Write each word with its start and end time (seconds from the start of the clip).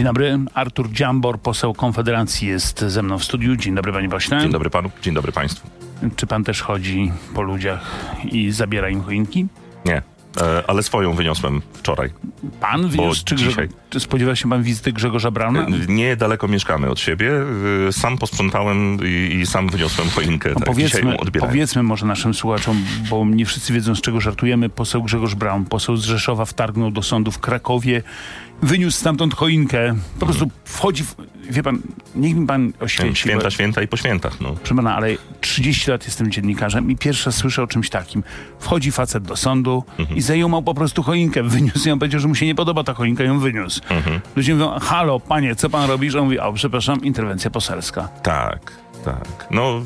Dzień 0.00 0.06
dobry, 0.06 0.38
Artur 0.54 0.92
Dziambor, 0.92 1.40
poseł 1.40 1.74
Konfederacji 1.74 2.48
jest 2.48 2.80
ze 2.80 3.02
mną 3.02 3.18
w 3.18 3.24
studiu. 3.24 3.56
Dzień 3.56 3.74
dobry 3.74 3.92
panie 3.92 4.08
pośle. 4.08 4.40
Dzień 4.40 4.52
dobry 4.52 4.70
panu, 4.70 4.90
dzień 5.02 5.14
dobry 5.14 5.32
państwu. 5.32 5.68
Czy 6.16 6.26
pan 6.26 6.44
też 6.44 6.62
chodzi 6.62 7.12
po 7.34 7.42
ludziach 7.42 8.06
i 8.32 8.50
zabiera 8.50 8.88
im 8.88 9.02
choinki? 9.02 9.46
Nie, 9.84 10.02
e, 10.40 10.64
ale 10.68 10.82
swoją 10.82 11.12
wyniosłem 11.12 11.62
wczoraj. 11.72 12.10
Pan 12.60 12.88
wyniósł, 12.88 13.24
czy, 13.24 13.36
dzisiaj- 13.36 13.68
czy 13.90 14.00
spodziewa 14.00 14.36
się 14.36 14.48
pan 14.50 14.62
wizyty 14.62 14.92
Grzegorza 14.92 15.30
Brauna? 15.30 15.66
E, 15.66 15.70
Niedaleko 15.88 16.48
mieszkamy 16.48 16.90
od 16.90 17.00
siebie. 17.00 17.32
E, 17.88 17.92
Sam 17.92 18.18
posprzątałem 18.18 18.98
i, 19.06 19.34
i 19.42 19.46
sam 19.46 19.68
wyniosłem 19.68 20.08
choinkę. 20.08 20.48
No 20.48 20.54
tak, 20.54 20.64
powiedzmy, 20.64 21.16
powiedzmy 21.40 21.82
może 21.82 22.06
naszym 22.06 22.34
słuchaczom, 22.34 22.84
bo 23.10 23.24
nie 23.24 23.46
wszyscy 23.46 23.72
wiedzą 23.72 23.94
z 23.94 24.00
czego 24.00 24.20
żartujemy. 24.20 24.68
Poseł 24.68 25.02
Grzegorz 25.02 25.34
Braun, 25.34 25.64
poseł 25.64 25.96
z 25.96 26.04
Rzeszowa 26.04 26.44
wtargnął 26.44 26.90
do 26.90 27.02
sądu 27.02 27.30
w 27.30 27.38
Krakowie, 27.38 28.02
wyniósł 28.62 28.98
stamtąd 28.98 29.34
choinkę. 29.34 29.94
Po 30.20 30.26
prostu 30.26 30.50
wchodzi, 30.64 31.04
w, 31.04 31.14
wie 31.50 31.62
pan, 31.62 31.78
niech 32.14 32.36
mi 32.36 32.46
pan 32.46 32.72
oświeci. 32.80 33.16
Święta, 33.16 33.44
bo- 33.44 33.50
święta 33.50 33.82
i 33.82 33.88
po 33.88 33.96
świętach. 33.96 34.40
No. 34.40 34.52
Proszę 34.52 34.74
pana, 34.74 34.96
ale 34.96 35.08
30 35.40 35.90
lat 35.90 36.04
jestem 36.04 36.30
dziennikarzem 36.30 36.90
i 36.90 36.96
pierwszy 36.96 37.26
raz 37.26 37.36
słyszę 37.36 37.62
o 37.62 37.66
czymś 37.66 37.90
takim. 37.90 38.22
Wchodzi 38.60 38.92
facet 38.92 39.24
do 39.24 39.36
sądu 39.36 39.84
Mhm. 39.98 40.18
i 40.18 40.22
zajumał 40.22 40.62
po 40.62 40.74
prostu 40.74 41.02
choinkę. 41.02 41.42
Wyniósł 41.42 41.88
ją, 41.88 41.98
powiedział, 41.98 42.20
że 42.20 42.28
mu 42.28 42.34
się 42.34 42.46
nie 42.46 42.54
podoba 42.54 42.84
ta 42.84 42.94
choinka, 42.94 43.24
ją 43.24 43.38
wyniósł. 43.38 43.80
Mhm. 43.90 44.20
Ludzie 44.36 44.54
mówią, 44.54 44.78
halo, 44.80 45.20
panie, 45.20 45.56
co 45.56 45.70
pan 45.70 45.88
robisz? 45.90 46.14
On 46.14 46.24
mówi, 46.24 46.38
o, 46.38 46.52
przepraszam, 46.52 47.04
interwencja 47.04 47.50
poselska. 47.50 48.08
Tak, 48.22 48.72
tak. 49.04 49.46
No, 49.50 49.82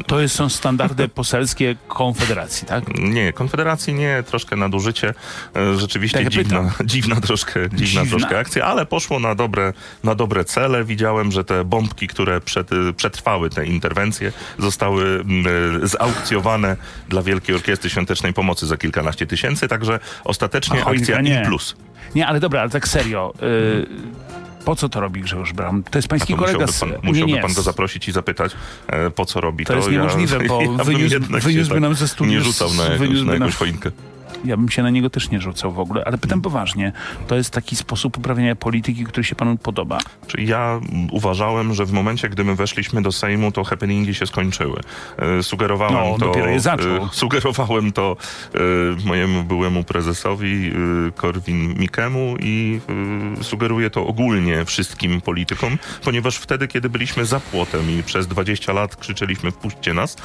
y, 0.00 0.04
To 0.06 0.20
jest, 0.20 0.34
są 0.34 0.48
standardy 0.48 1.08
poselskie 1.08 1.76
Konfederacji, 1.88 2.66
tak? 2.68 2.98
Nie, 2.98 3.32
Konfederacji 3.32 3.94
nie, 3.94 4.22
troszkę 4.26 4.56
nadużycie. 4.56 5.14
E, 5.56 5.78
Rzeczywiście 5.78 6.18
Tak, 6.18 6.28
dziwna, 6.28 6.72
dziwna, 6.84 7.20
troszkę, 7.20 7.60
dziwna, 7.70 7.86
Dziwna. 8.04 8.18
troszkę 8.18 8.38
akcja, 8.38 8.64
ale 8.64 8.86
poszło 8.86 9.18
na 9.20 9.34
dobre, 9.34 9.72
na 10.04 10.14
dobre 10.14 10.44
cele. 10.44 10.84
Widziałem, 10.84 11.32
że 11.32 11.44
te 11.44 11.64
bombki, 11.64 12.08
które 12.08 12.40
przed, 12.40 12.72
y, 12.72 12.92
przetrwały 12.92 13.50
te 13.50 13.66
interwencje, 13.66 14.32
zostały 14.58 15.04
mm, 15.04 15.44
e, 15.84 15.86
zaukcjowane 15.88 16.76
dla 17.08 17.22
Wielkiej 17.22 17.54
Orkiestry 17.56 17.90
Świątecznej 17.90 18.32
Pomocy 18.32 18.66
za 18.66 18.76
kilkanaście 18.76 19.26
tysięcy, 19.26 19.68
także 19.68 19.98
ostatecznie 20.24 20.84
akcja 20.84 21.20
nie. 21.20 21.42
plus. 21.46 21.76
Nie, 22.14 22.26
ale 22.26 22.40
dobra, 22.40 22.60
ale 22.60 22.70
tak 22.70 22.88
serio. 22.88 23.32
Po 24.64 24.76
co 24.76 24.88
to 24.88 25.00
robi 25.00 25.20
Grzegorz 25.20 25.52
Braun? 25.52 25.82
To 25.82 25.98
jest 25.98 26.08
pański 26.08 26.32
to 26.32 26.38
kolega 26.38 26.66
musiałby 26.66 26.94
pan, 26.94 27.02
musiałby 27.10 27.32
nie, 27.32 27.40
pan 27.42 27.52
go 27.54 27.62
zaprosić 27.62 28.08
i 28.08 28.12
zapytać, 28.12 28.52
e, 28.86 29.10
po 29.10 29.26
co 29.26 29.40
robi 29.40 29.64
to. 29.64 29.72
To 29.72 29.76
jest 29.78 29.90
niemożliwe, 29.90 30.40
bo 30.48 30.58
bym 30.66 30.76
wyniósł- 30.76 31.40
wyniósłby 31.40 31.80
nam 31.80 31.94
ze 31.94 32.08
studiów 32.08 32.34
Nie 32.36 32.40
rzucał 32.44 32.74
na 32.74 32.84
jakąś, 32.84 33.22
na 33.22 33.32
jakąś 33.32 33.54
choinkę. 33.54 33.90
Ja 34.44 34.56
bym 34.56 34.68
się 34.68 34.82
na 34.82 34.90
niego 34.90 35.10
też 35.10 35.30
nie 35.30 35.40
rzucał 35.40 35.72
w 35.72 35.78
ogóle, 35.78 36.04
ale 36.04 36.18
pytam 36.18 36.40
poważnie. 36.42 36.92
To 37.26 37.36
jest 37.36 37.50
taki 37.50 37.76
sposób 37.76 38.18
uprawiania 38.18 38.56
polityki, 38.56 39.04
który 39.04 39.24
się 39.24 39.34
panu 39.34 39.56
podoba? 39.56 39.98
Czyli 40.26 40.46
ja 40.46 40.80
uważałem, 41.10 41.74
że 41.74 41.86
w 41.86 41.92
momencie, 41.92 42.28
gdy 42.28 42.44
my 42.44 42.54
weszliśmy 42.54 43.02
do 43.02 43.12
Sejmu, 43.12 43.52
to 43.52 43.64
happeningi 43.64 44.14
się 44.14 44.26
skończyły. 44.26 44.80
E, 45.18 45.42
Sugerowałem 45.42 45.94
No, 45.94 46.18
to. 46.18 46.26
dopiero 46.26 46.48
je 46.50 46.60
zaczął. 46.60 46.96
e, 46.96 47.08
Sugerowałem 47.22 47.92
to 47.92 48.16
e, 48.54 48.58
mojemu 49.06 49.44
byłemu 49.44 49.84
prezesowi 49.84 50.72
Korwin 51.16 51.74
Mikemu 51.78 52.36
i 52.40 52.80
sugeruję 53.42 53.90
to 53.90 54.06
ogólnie 54.06 54.64
wszystkim 54.64 55.20
politykom, 55.20 55.78
ponieważ 56.04 56.36
wtedy, 56.36 56.68
kiedy 56.68 56.88
byliśmy 56.90 57.24
za 57.24 57.40
płotem 57.40 57.90
i 57.90 58.02
przez 58.02 58.26
20 58.26 58.72
lat 58.72 58.96
krzyczeliśmy 58.96 59.50
wpuśćcie 59.50 59.94
nas, 59.94 60.16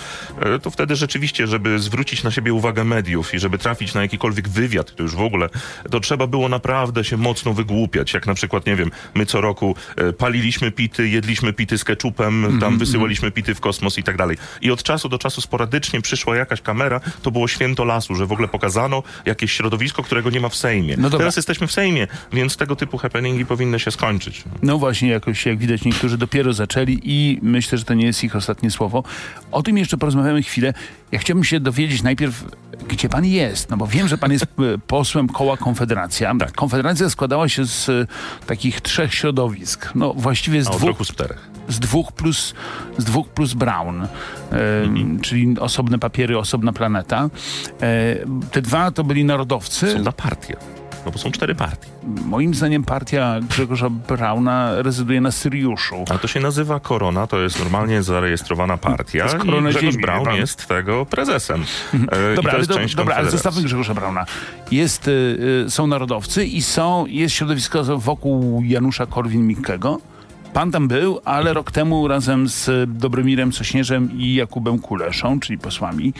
to 0.62 0.70
wtedy 0.72 0.96
rzeczywiście, 0.96 1.48
żeby 1.48 1.80
zwrócić 1.80 2.24
na 2.24 2.32
siebie 2.32 2.54
uwagę 2.54 2.84
mediów 2.84 3.34
i 3.34 3.40
żeby 3.40 3.58
trafić 3.58 3.94
na 3.94 4.02
jakikolwiek 4.08 4.50
wywiad, 4.50 4.96
to 4.96 5.04
już 5.04 5.16
w 5.16 5.22
ogóle, 5.22 5.50
to 5.92 6.00
trzeba 6.00 6.28
było 6.28 6.50
naprawdę 6.50 7.04
się 7.04 7.18
mocno 7.18 7.54
wygłupiać. 7.54 8.14
Jak 8.14 8.28
na 8.28 8.34
przykład, 8.34 8.66
nie 8.66 8.76
wiem, 8.76 8.92
my 9.16 9.26
co 9.26 9.42
roku 9.42 9.76
e, 9.96 10.14
paliliśmy 10.14 10.72
pity, 10.72 11.10
jedliśmy 11.10 11.54
pity 11.54 11.78
z 11.78 11.84
keczupem, 11.84 12.58
tam 12.60 12.78
wysyłaliśmy 12.78 13.32
pity 13.32 13.56
w 13.56 13.60
kosmos 13.60 13.98
i 13.98 14.04
tak 14.04 14.18
dalej. 14.18 14.38
I 14.62 14.72
od 14.72 14.84
czasu 14.84 15.10
do 15.10 15.18
czasu 15.18 15.42
sporadycznie 15.42 16.02
przyszła 16.02 16.36
jakaś 16.36 16.62
kamera, 16.62 17.00
to 17.22 17.32
było 17.32 17.48
święto 17.48 17.86
lasu, 17.86 18.16
że 18.16 18.26
w 18.26 18.32
ogóle 18.32 18.48
pokazano 18.48 19.04
jakieś 19.26 19.52
środowisko, 19.52 20.04
którego 20.04 20.30
nie 20.30 20.40
ma 20.40 20.50
w 20.50 20.56
Sejmie. 20.56 20.96
No. 20.98 21.10
Teraz 21.10 21.36
jesteśmy 21.36 21.68
w 21.68 21.72
Sejmie, 21.72 22.08
więc 22.34 22.58
tego 22.58 22.76
typu 22.76 22.98
happeningi 22.98 23.46
powinny 23.46 23.80
się 23.80 23.92
skończyć. 23.92 24.44
No 24.62 24.78
właśnie, 24.78 25.10
jakoś 25.10 25.46
jak 25.46 25.58
widać, 25.58 25.86
niektórzy 25.86 26.18
dopiero 26.18 26.54
zaczęli 26.54 27.00
i 27.04 27.40
myślę, 27.42 27.78
że 27.78 27.84
to 27.84 27.94
nie 27.94 28.06
jest 28.06 28.24
ich 28.24 28.36
ostatnie 28.36 28.72
słowo. 28.72 29.04
O 29.52 29.64
tym 29.64 29.78
jeszcze 29.78 29.98
porozmawiamy 29.98 30.44
chwilę. 30.44 30.74
Ja 31.12 31.20
chciałbym 31.20 31.44
się 31.44 31.60
dowiedzieć 31.60 32.04
najpierw, 32.04 32.44
gdzie 32.90 33.10
pan 33.10 33.26
jest, 33.26 33.70
no 33.70 33.78
bo 33.78 33.88
wiem, 33.98 34.08
że 34.08 34.18
pan 34.18 34.32
jest 34.32 34.44
e, 34.44 34.48
posłem 34.88 35.28
koła 35.30 35.58
Konfederacja. 35.58 36.34
Tak. 36.40 36.52
Konfederacja 36.52 37.10
składała 37.10 37.50
się 37.50 37.66
z 37.66 37.90
e, 37.90 38.08
takich 38.46 38.82
trzech 38.82 39.14
środowisk. 39.14 39.90
No 39.96 40.14
właściwie 40.14 40.64
z 40.64 40.68
A 40.68 40.72
dwóch 40.72 40.98
z 41.06 41.08
czterech. 41.08 41.50
z 41.70 41.80
dwóch 41.80 42.12
plus, 42.12 42.54
z 42.98 43.04
dwóch 43.04 43.28
plus 43.30 43.54
Brown, 43.54 44.04
e, 44.04 44.08
Mhm. 44.84 45.20
czyli 45.20 45.60
osobne 45.60 46.00
papiery, 46.00 46.38
osobna 46.38 46.74
planeta. 46.74 47.30
E, 47.82 48.16
te 48.52 48.62
dwa 48.62 48.92
to 48.92 49.04
byli 49.04 49.26
narodowcy. 49.26 49.92
Są 49.94 50.00
na 50.02 50.12
partię. 50.12 50.56
No 51.08 51.12
bo 51.12 51.20
są 51.20 51.32
cztery 51.32 51.56
partie. 51.56 51.88
Moim 52.26 52.54
zdaniem 52.54 52.84
partia 52.84 53.40
Grzegorza 53.50 53.90
Brauna 53.90 54.82
rezyduje 54.82 55.22
na 55.22 55.32
Syriuszu. 55.32 56.06
Ale 56.10 56.20
to 56.20 56.28
się 56.28 56.40
nazywa 56.40 56.80
Korona, 56.80 57.28
to 57.28 57.40
jest 57.40 57.60
normalnie 57.60 58.04
zarejestrowana 58.04 58.78
partia 58.78 59.26
To 59.28 59.34
jest 59.34 59.46
Korona 59.46 59.70
i 59.70 59.74
Grzegorz 59.74 59.94
Ziemi, 59.94 60.04
Braun 60.04 60.26
pan. 60.26 60.36
jest 60.36 60.68
tego 60.68 61.06
prezesem. 61.06 61.62
E, 61.94 62.34
I 62.34 62.36
Dobra, 62.36 62.54
ale, 62.54 62.66
do, 62.66 62.76
dobra, 62.96 63.16
ale 63.16 63.32
zostawmy 63.32 63.64
Grzegorza 63.64 63.94
Brauna. 63.94 64.26
Jest, 64.72 65.08
y, 65.08 65.12
y, 65.66 65.70
są 65.70 65.88
narodowcy 65.88 66.46
i 66.46 66.62
są, 66.62 67.06
jest 67.06 67.36
środowisko 67.36 67.84
wokół 67.98 68.64
Janusza 68.66 69.06
Korwin-Mikkego. 69.06 69.98
Pan 70.54 70.72
tam 70.72 70.88
był, 70.88 71.22
ale 71.26 71.54
rok 71.54 71.72
temu 71.72 72.08
razem 72.08 72.50
z 72.50 72.90
Dobromirem 73.00 73.54
Sośnierzem 73.54 74.20
i 74.20 74.34
Jakubem 74.34 74.80
Kuleszą, 74.80 75.40
czyli 75.40 75.60
posłami, 75.60 76.14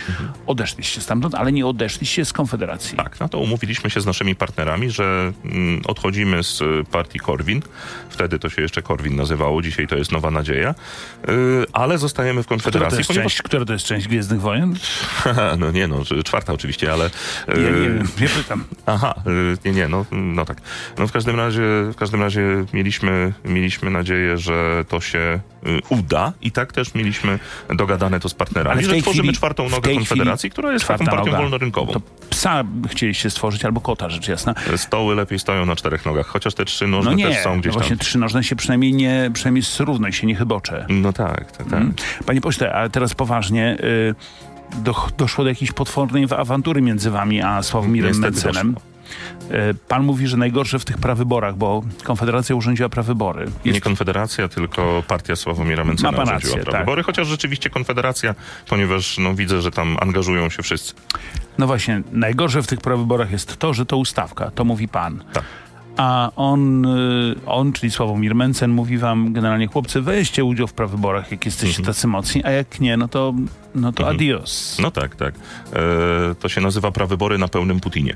odeszliście 0.48 1.02
stamtąd, 1.02 1.36
ale 1.36 1.52
nie 1.52 1.66
odeszliście 1.66 2.26
z 2.26 2.34
Konfederacji. 2.34 2.98
Tak, 2.98 3.20
no 3.20 3.30
to 3.30 3.40
umówiliśmy 3.40 3.90
się 3.90 4.02
z 4.02 4.06
naszymi 4.06 4.36
partnerami, 4.36 4.90
że 4.90 5.34
mm, 5.46 5.82
odchodzimy 5.88 6.44
z 6.44 6.62
y, 6.62 6.84
partii 6.92 7.20
Korwin. 7.20 7.62
Wtedy 8.10 8.40
to 8.40 8.50
się 8.50 8.62
jeszcze 8.62 8.82
Korwin 8.82 9.16
nazywało, 9.16 9.62
dzisiaj 9.62 9.88
to 9.88 9.96
jest 9.96 10.12
Nowa 10.12 10.32
Nadzieja. 10.32 10.76
Y, 11.30 11.66
ale 11.74 11.98
zostajemy 11.98 12.44
w 12.44 12.46
Która 12.46 12.58
to, 12.58 12.64
Konfederacji, 12.64 12.98
jest 12.98 13.08
ponieważ... 13.08 13.34
część, 13.34 13.42
która 13.42 13.66
to 13.66 13.74
jest 13.74 13.86
część 13.86 14.08
Gwiezdnych 14.08 14.42
Wojen? 14.42 14.76
no 15.60 15.72
nie 15.72 15.88
no, 15.88 16.04
czwarta 16.24 16.54
oczywiście, 16.54 16.94
ale... 16.94 17.10
Ja 17.48 17.56
nie 17.56 17.62
y, 17.62 18.04
nie 18.22 18.30
pytam. 18.30 18.64
Aha, 18.86 19.14
y, 19.28 19.58
nie, 19.66 19.72
nie, 19.72 19.88
no, 19.88 20.06
no 20.12 20.46
tak. 20.46 20.62
No 20.98 21.08
w 21.08 21.12
każdym 21.12 21.36
razie, 21.36 21.62
w 21.94 21.96
każdym 21.96 22.22
razie 22.22 22.66
mieliśmy, 22.74 23.34
mieliśmy 23.46 23.90
nadzieję, 23.90 24.17
że 24.36 24.86
to 24.90 25.00
się 25.02 25.40
y, 25.68 25.80
uda 25.90 26.34
i 26.42 26.52
tak 26.52 26.74
też 26.74 26.94
mieliśmy 26.96 27.40
dogadane 27.70 28.20
to 28.20 28.30
z 28.30 28.34
partnerami, 28.34 28.84
że 28.84 28.96
tworzymy 29.02 29.24
chwili- 29.28 29.36
czwartą 29.38 29.70
nogę 29.70 29.94
Konfederacji, 29.94 30.50
która 30.50 30.74
jest 30.74 30.88
taką 30.88 31.06
partią 31.06 31.26
noga. 31.26 31.38
wolnorynkową. 31.38 31.94
To 31.94 32.02
psa 32.30 32.64
chcieliście 32.90 33.30
stworzyć 33.30 33.66
albo 33.66 33.82
kota, 33.82 34.10
rzecz 34.10 34.28
jasna. 34.28 34.56
Stoły 34.76 35.16
lepiej 35.16 35.40
stoją 35.40 35.66
na 35.66 35.76
czterech 35.76 36.06
nogach, 36.06 36.28
chociaż 36.28 36.54
te 36.54 36.66
trzy 36.66 36.88
No 36.88 36.98
nożne 36.98 37.16
nie, 37.16 37.26
też 37.28 37.44
są 37.44 37.56
no 37.56 37.62
gdzieś 37.62 37.74
właśnie 37.74 37.98
tam. 37.98 38.06
trzynożne 38.06 38.44
się 38.44 38.56
przynajmniej 38.56 38.94
nie, 38.94 39.32
przynajmniej 39.34 39.64
równo 39.80 40.12
się 40.12 40.28
nie 40.28 40.36
chybocze. 40.36 40.86
No 40.90 41.14
tak, 41.14 41.52
tak, 41.52 41.68
tak. 41.70 41.74
Mm. 41.74 41.94
Panie 42.26 42.42
pośle, 42.42 42.74
ale 42.74 42.90
teraz 42.90 43.14
poważnie, 43.16 43.78
y, 43.84 44.16
do, 44.84 44.96
doszło 45.18 45.44
do 45.44 45.50
jakiejś 45.50 45.72
potwornej 45.72 46.28
awantury 46.38 46.82
między 46.82 47.12
wami 47.12 47.42
a 47.42 47.64
Sławomirem 47.64 48.10
Niestety 48.12 48.32
Mencenem. 48.46 48.76
Y, 49.52 49.76
Pan 49.88 50.04
mówi, 50.04 50.28
że 50.28 50.38
najgorsze 50.38 50.80
w 50.80 50.86
tych 50.86 50.98
prawyborach, 50.98 51.56
bo 51.58 51.84
Konfederacja 52.04 52.56
urządziła 52.56 52.90
prawybory. 52.90 53.46
Nie 53.66 53.72
Jest, 53.72 53.84
Konfederacja, 53.84 54.48
tylko 54.48 55.04
partia 55.08 55.36
Sławomira 55.36 55.84
Mencena 55.84 56.10
urządziła 56.10 56.34
rację, 56.34 56.52
prawe 56.54 56.72
tak. 56.72 56.82
wybory, 56.82 57.04
chociaż 57.04 57.28
rzeczywiście 57.28 57.70
Konfederacja, 57.70 58.36
ponieważ 58.70 59.18
no, 59.18 59.36
widzę, 59.36 59.62
że 59.62 59.72
tam 59.72 59.98
angażują 60.02 60.50
się 60.50 60.64
wszyscy. 60.64 60.94
no 61.58 61.68
właśnie, 61.68 62.02
najgorsze 62.12 62.62
w 62.64 62.68
tych 62.68 62.80
prawyborach 62.82 63.32
jest 63.32 63.58
to, 63.58 63.74
że 63.74 63.86
to 63.86 63.98
ustawka, 63.98 64.52
to 64.52 64.66
mówi 64.66 64.88
pan. 64.88 65.24
Tak. 65.34 65.44
A 65.98 66.32
on, 66.36 66.86
y, 66.86 67.36
on, 67.46 67.74
czyli 67.74 67.92
Sławomir 67.92 68.36
Mencen, 68.36 68.72
mówi 68.72 68.98
wam 68.98 69.34
generalnie, 69.34 69.68
chłopcy, 69.68 70.02
weźcie 70.02 70.44
udział 70.44 70.68
w 70.68 70.74
prawyborach, 70.74 71.32
jak 71.32 71.46
jesteście 71.46 71.80
Mhm. 71.80 71.86
tacy 71.96 72.08
mocni, 72.08 72.44
a 72.44 72.52
jak 72.52 72.80
nie, 72.80 72.98
no 72.98 73.08
to, 73.08 73.34
no 73.76 73.92
to 73.92 74.08
adios. 74.08 74.78
No 74.82 74.92
tak, 74.92 75.16
tak. 75.16 75.36
E, 75.74 76.36
to 76.36 76.50
się 76.50 76.62
nazywa 76.62 76.92
prawybory 76.92 77.38
na 77.38 77.48
pełnym 77.48 77.80
Putinie. 77.80 78.16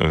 E, 0.00 0.04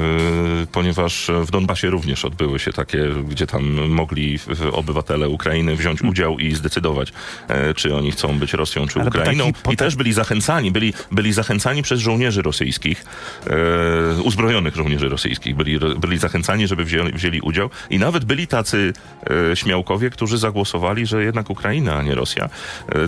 ponieważ 0.72 1.32
w 1.42 1.52
Donbasie 1.52 1.90
również 1.90 2.26
odbyły 2.26 2.60
się 2.60 2.74
takie, 2.74 3.10
gdzie 3.30 3.48
tam 3.48 3.90
mogli 3.90 4.40
obywatele 4.72 5.30
Ukrainy 5.30 5.76
wziąć 5.76 6.02
udział 6.02 6.40
i 6.40 6.56
zdecydować, 6.56 7.14
e, 7.48 7.74
czy 7.74 7.96
oni 7.96 8.12
chcą 8.12 8.40
być 8.40 8.54
Rosją, 8.54 8.88
czy 8.88 9.00
Ukrainą. 9.00 9.52
I 9.72 9.78
też 9.78 9.96
byli 9.96 10.14
zachęcani, 10.14 10.72
byli, 10.72 10.94
byli 11.12 11.34
zachęcani 11.34 11.82
przez 11.82 12.00
żołnierzy 12.00 12.42
rosyjskich, 12.42 13.06
e, 13.48 14.22
uzbrojonych 14.22 14.76
żołnierzy 14.76 15.10
rosyjskich. 15.10 15.56
Byli, 15.56 15.80
byli 16.00 16.18
zachęcani, 16.18 16.68
żeby 16.68 16.84
wzięli, 16.84 17.14
wzięli 17.14 17.42
udział. 17.42 17.70
I 17.90 18.00
nawet 18.00 18.26
byli 18.26 18.48
tacy 18.48 18.94
śmiałkowie, 19.54 20.10
którzy 20.10 20.38
zagłosowali, 20.38 21.06
że 21.06 21.24
jednak 21.24 21.50
Ukraina, 21.50 21.96
a 21.96 22.04
nie 22.04 22.16
Rosja. 22.16 22.50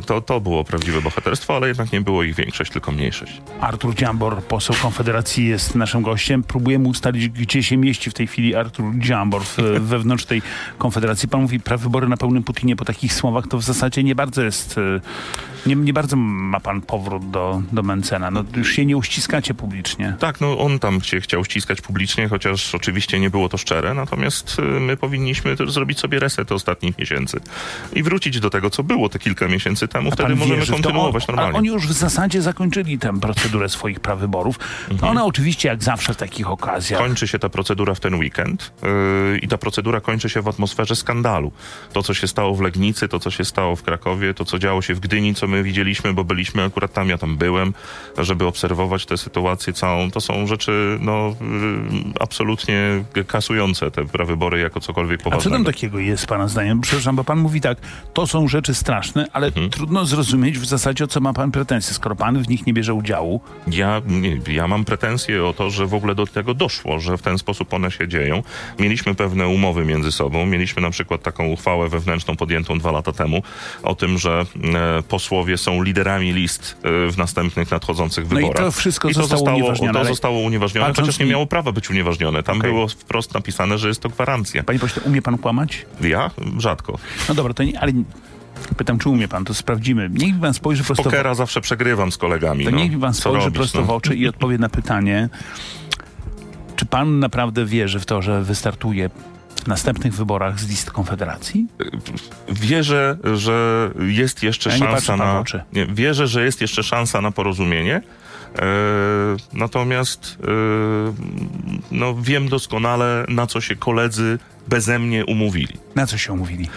To, 0.06 0.22
to 0.22 0.42
było 0.42 0.64
prawdziwe 0.64 1.02
bohaterstwo, 1.02 1.56
ale 1.56 1.68
jednak 1.68 1.92
nie 1.92 2.02
było 2.02 2.24
ich 2.24 2.36
większość, 2.36 2.72
tylko 2.72 2.92
mniejszość. 2.92 3.42
Artur 3.62 3.96
Dziambor, 3.96 4.44
poseł 4.44 4.76
Konfederacji, 4.82 5.48
jest 5.48 5.76
naszym 5.76 6.02
gościem. 6.02 6.44
Próbuje 6.44 6.71
próbujemy 6.72 6.90
ustalić, 6.90 7.30
gdzie 7.30 7.64
się 7.64 7.78
mieści 7.78 8.10
w 8.10 8.14
tej 8.14 8.28
chwili 8.28 8.56
Artur 8.56 8.94
Dziambor 8.98 9.42
wewnątrz 9.92 10.26
tej 10.26 10.42
konfederacji. 10.78 11.30
Pan 11.30 11.42
mówi 11.42 11.60
prawybory 11.60 12.08
na 12.08 12.18
pełnym 12.18 12.44
Putinie 12.44 12.76
po 12.76 12.86
takich 12.86 13.14
słowach, 13.14 13.48
to 13.48 13.58
w 13.58 13.64
zasadzie 13.64 14.04
nie 14.04 14.16
bardzo 14.16 14.44
jest, 14.44 14.78
e, 14.78 15.02
nie, 15.66 15.76
nie 15.76 15.94
bardzo 15.94 16.16
ma 16.16 16.60
pan 16.60 16.82
powrót 16.82 17.30
do, 17.30 17.62
do 17.72 17.84
Mencena. 17.84 18.32
No 18.32 18.44
już 18.56 18.72
się 18.72 18.86
nie 18.86 18.98
uściskacie 18.98 19.54
publicznie. 19.54 20.16
Tak, 20.20 20.42
no 20.42 20.60
on 20.60 20.80
tam 20.80 21.02
się 21.02 21.22
chciał 21.22 21.46
ściskać 21.46 21.82
publicznie, 21.82 22.28
chociaż 22.28 22.76
oczywiście 22.76 23.20
nie 23.20 23.30
było 23.30 23.50
to 23.50 23.58
szczere, 23.58 23.94
natomiast 23.94 24.60
y, 24.60 24.62
my 24.62 24.98
powinniśmy 24.98 25.56
też 25.58 25.72
zrobić 25.72 26.00
sobie 26.00 26.20
reset 26.20 26.52
ostatnich 26.52 26.98
miesięcy 26.98 27.40
i 27.94 28.04
wrócić 28.04 28.40
do 28.40 28.50
tego, 28.50 28.70
co 28.70 28.84
było 28.84 29.10
te 29.10 29.20
kilka 29.20 29.48
miesięcy 29.48 29.88
temu. 29.88 30.10
A 30.10 30.12
Wtedy 30.12 30.36
możemy 30.36 30.60
wierzy 30.60 30.74
kontynuować 30.74 31.24
On- 31.30 31.36
normalnie. 31.36 31.58
Oni 31.60 31.68
już 31.68 31.88
w 31.88 31.92
zasadzie 31.92 32.42
zakończyli 32.42 33.00
tę 33.00 33.20
procedurę 33.20 33.70
swoich 33.70 34.00
prawyborów. 34.00 34.60
Mhm. 34.92 35.12
One 35.12 35.24
oczywiście, 35.24 35.70
jak 35.70 35.84
zawsze 35.84 36.14
w 36.14 36.18
takich 36.18 36.50
okazjach, 36.50 37.02
Kończy 37.02 37.28
się 37.28 37.40
ta 37.40 37.50
procedura 37.50 37.96
w 37.96 38.00
ten 38.00 38.16
weekend 38.16 38.72
yy, 38.84 39.40
i 39.40 39.48
ta 39.48 39.58
procedura 39.58 40.02
kończy 40.02 40.30
się 40.30 40.42
w 40.42 40.48
atmosferze 40.48 40.96
skandalu. 40.96 41.52
To, 41.94 42.04
co 42.04 42.14
się 42.14 42.28
stało 42.28 42.56
w 42.56 42.62
Legnicy, 42.62 43.08
to, 43.08 43.20
co 43.20 43.32
się 43.32 43.46
stało 43.46 43.76
w 43.76 43.84
Krakowie, 43.84 44.34
to, 44.34 44.46
co 44.46 44.60
działo 44.60 44.82
się 44.82 44.94
w 44.94 45.00
Gdyni, 45.00 45.36
co 45.36 45.48
my 45.52 45.64
widzieliśmy, 45.64 46.14
bo 46.14 46.24
byliśmy 46.24 46.64
akurat 46.64 46.94
tam, 46.94 47.10
ja 47.10 47.18
tam 47.18 47.38
byłem, 47.38 47.74
żeby 48.18 48.46
obserwować 48.46 49.06
tę 49.06 49.18
sytuację 49.18 49.74
całą, 49.74 50.12
to 50.12 50.22
są 50.22 50.48
rzeczy 50.48 50.98
no, 51.02 51.36
yy, 51.42 52.14
absolutnie 52.20 53.04
kasujące 53.28 53.92
te 53.92 54.06
prawybory 54.06 54.60
jako 54.60 54.80
cokolwiek 54.80 55.20
A 55.20 55.24
co 55.24 55.30
poważnego. 55.30 55.56
tam 55.56 55.66
takiego 55.66 56.00
jest, 56.00 56.28
pana 56.28 56.48
zdaniem? 56.48 56.82
Przepraszam, 56.82 57.16
bo 57.16 57.24
pan 57.24 57.40
mówi 57.40 57.62
tak, 57.62 57.78
to 58.14 58.28
są 58.28 58.48
rzeczy 58.48 58.74
straszne, 58.74 59.28
ale 59.34 59.48
Mhm. 59.48 59.70
trudno 59.70 60.06
zrozumieć 60.06 60.60
w 60.60 60.66
zasadzie, 60.66 61.04
o 61.04 61.08
co 61.08 61.20
ma 61.20 61.34
pan 61.34 61.52
pretensje, 61.52 61.94
skoro 61.94 62.16
pan 62.16 62.44
w 62.44 62.50
nich 62.50 62.68
nie 62.68 62.74
bierze 62.74 62.94
udziału. 62.94 63.42
Ja, 63.68 64.02
nie, 64.08 64.40
ja 64.54 64.68
mam 64.68 64.86
pretensje 64.86 65.46
o 65.46 65.54
to, 65.54 65.70
że 65.70 65.86
w 65.86 65.94
ogóle 65.94 66.16
do 66.16 66.28
tego 66.28 66.54
doszło, 66.54 67.00
że 67.00 67.18
w 67.18 67.22
ten 67.22 67.38
sposób 67.38 67.74
one 67.74 67.92
się 67.92 68.08
dzieją. 68.08 68.44
Mieliśmy 68.80 69.16
pewne 69.16 69.48
umowy 69.48 69.86
między 69.86 70.12
sobą. 70.12 70.46
Mieliśmy 70.46 70.82
na 70.82 70.90
przykład 70.90 71.22
taką 71.24 71.48
uchwałę 71.48 71.90
wewnętrzną 71.90 72.36
podjętą 72.36 72.80
dwa 72.80 72.92
lata 72.92 73.12
temu 73.12 73.44
o 73.84 73.96
tym, 73.96 74.18
że 74.18 74.46
e, 75.00 75.04
posłowie 75.04 75.41
są 75.58 75.84
liderami 75.84 76.34
list 76.34 76.78
e, 77.08 77.12
w 77.12 77.18
następnych 77.18 77.72
nadchodzących 77.72 78.32
No 78.32 78.40
i 78.40 78.42
wyborach. 78.42 78.66
to 78.66 78.72
wszystko 78.72 79.10
I 79.10 79.14
to 79.14 79.20
zostało 79.22 79.40
zostało, 79.40 79.58
unieważnione, 79.58 80.00
to 80.00 80.06
zostało 80.06 80.40
unieważnione, 80.40 80.88
patrząc 80.88 81.08
chociaż 81.08 81.20
nie 81.20 81.26
mi- 81.26 81.32
miało 81.32 81.46
prawa 81.46 81.72
być 81.72 81.90
unieważnione. 81.90 82.44
Tam 82.44 82.58
Okej. 82.58 82.72
było 82.72 82.88
wprost 82.88 83.34
napisane, 83.34 83.78
że 83.78 83.88
jest 83.88 84.02
to 84.02 84.10
gwarancja. 84.10 84.64
Panie 84.64 84.80
pośle, 84.80 85.02
umie 85.06 85.22
pan 85.22 85.38
kłamać? 85.38 85.86
Ja? 86.02 86.32
Rzadko. 86.58 86.98
No 87.30 87.36
dobra, 87.36 87.54
to 87.54 87.64
nie, 87.64 87.80
ale 87.80 87.92
pytam, 88.78 89.00
czy 89.00 89.10
umie 89.10 89.28
pan, 89.28 89.46
to 89.46 89.54
sprawdzimy. 89.54 90.10
Niech 90.14 90.36
mi 90.36 90.42
pan 90.42 90.54
spojrzy 90.54 90.84
prosto 90.84 91.04
w 91.04 91.06
Pokera 91.06 91.34
zawsze 91.34 91.62
przegrywam 91.62 92.12
z 92.12 92.18
kolegami. 92.18 92.66
To 92.66 92.72
no. 92.72 92.78
niech 92.78 92.92
mi 92.92 93.02
pan 93.02 93.14
spojrzy 93.14 93.40
robić, 93.46 93.56
prosto 93.56 93.80
no? 93.80 93.86
w 93.86 93.90
oczy 93.90 94.16
i 94.16 94.28
odpowie 94.28 94.58
na 94.58 94.70
pytanie, 94.70 95.30
czy 96.76 96.86
pan 96.86 97.20
naprawdę 97.20 97.66
wierzy 97.66 98.00
w 98.00 98.06
to, 98.06 98.22
że 98.22 98.42
wystartuje 98.44 99.10
następnych 99.68 100.14
wyborach 100.14 100.60
z 100.60 100.70
list 100.70 100.92
Konfederacji? 100.92 101.68
Wierzę, 102.50 103.18
że 103.34 103.90
jest 104.00 104.44
jeszcze 104.44 104.70
Ja 104.70 104.78
szansa 104.78 105.18
na. 105.18 105.44
Nie, 105.74 105.86
wierzę, 105.86 106.28
że 106.28 106.46
jest 106.46 106.62
jeszcze 106.62 106.84
szansa 106.84 107.22
na 107.22 107.32
porozumienie. 107.32 108.02
E, 108.56 108.64
natomiast 109.54 110.38
e, 110.44 110.48
no, 111.92 112.16
wiem 112.22 112.50
doskonale, 112.50 113.26
na 113.30 113.48
co 113.48 113.62
się 113.62 113.76
koledzy 113.76 114.40
beze 114.68 115.00
mnie 115.00 115.26
umówili. 115.26 115.74
Na 115.96 116.08
co 116.08 116.18
się 116.18 116.34
umówili? 116.34 116.70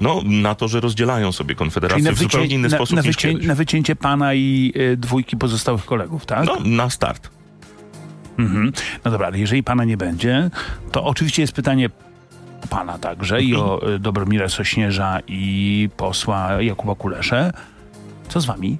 No, 0.00 0.22
na 0.24 0.54
to, 0.54 0.68
że 0.68 0.80
rozdzielają 0.80 1.32
sobie 1.32 1.54
konfederację 1.54 2.12
w 2.12 2.18
zupełnie 2.18 2.54
inny 2.54 2.68
na, 2.68 2.76
sposób 2.76 2.96
na, 2.96 3.02
niż 3.02 3.16
wycię, 3.16 3.32
na 3.32 3.54
wycięcie 3.54 3.96
pana 3.96 4.34
i 4.34 4.72
y, 4.76 4.96
dwójki 4.96 5.36
pozostałych 5.36 5.84
kolegów, 5.84 6.26
tak? 6.26 6.46
No, 6.46 6.56
na 6.64 6.90
start. 6.90 7.30
Mhm. 8.38 8.72
No 9.04 9.10
dobra, 9.10 9.26
ale 9.26 9.38
jeżeli 9.38 9.62
pana 9.62 9.84
nie 9.84 9.96
będzie, 9.96 10.50
to 10.92 11.04
oczywiście 11.04 11.42
jest 11.42 11.52
pytanie 11.52 11.90
pana 12.70 12.98
także 12.98 13.42
i 13.42 13.56
o 13.56 13.88
y, 13.94 13.98
Dobromira 13.98 14.48
Sośnierza 14.48 15.20
i 15.28 15.88
posła 15.96 16.62
Jakuba 16.62 16.94
Kuleszę. 16.94 17.52
Co 18.28 18.40
z 18.40 18.46
wami? 18.46 18.78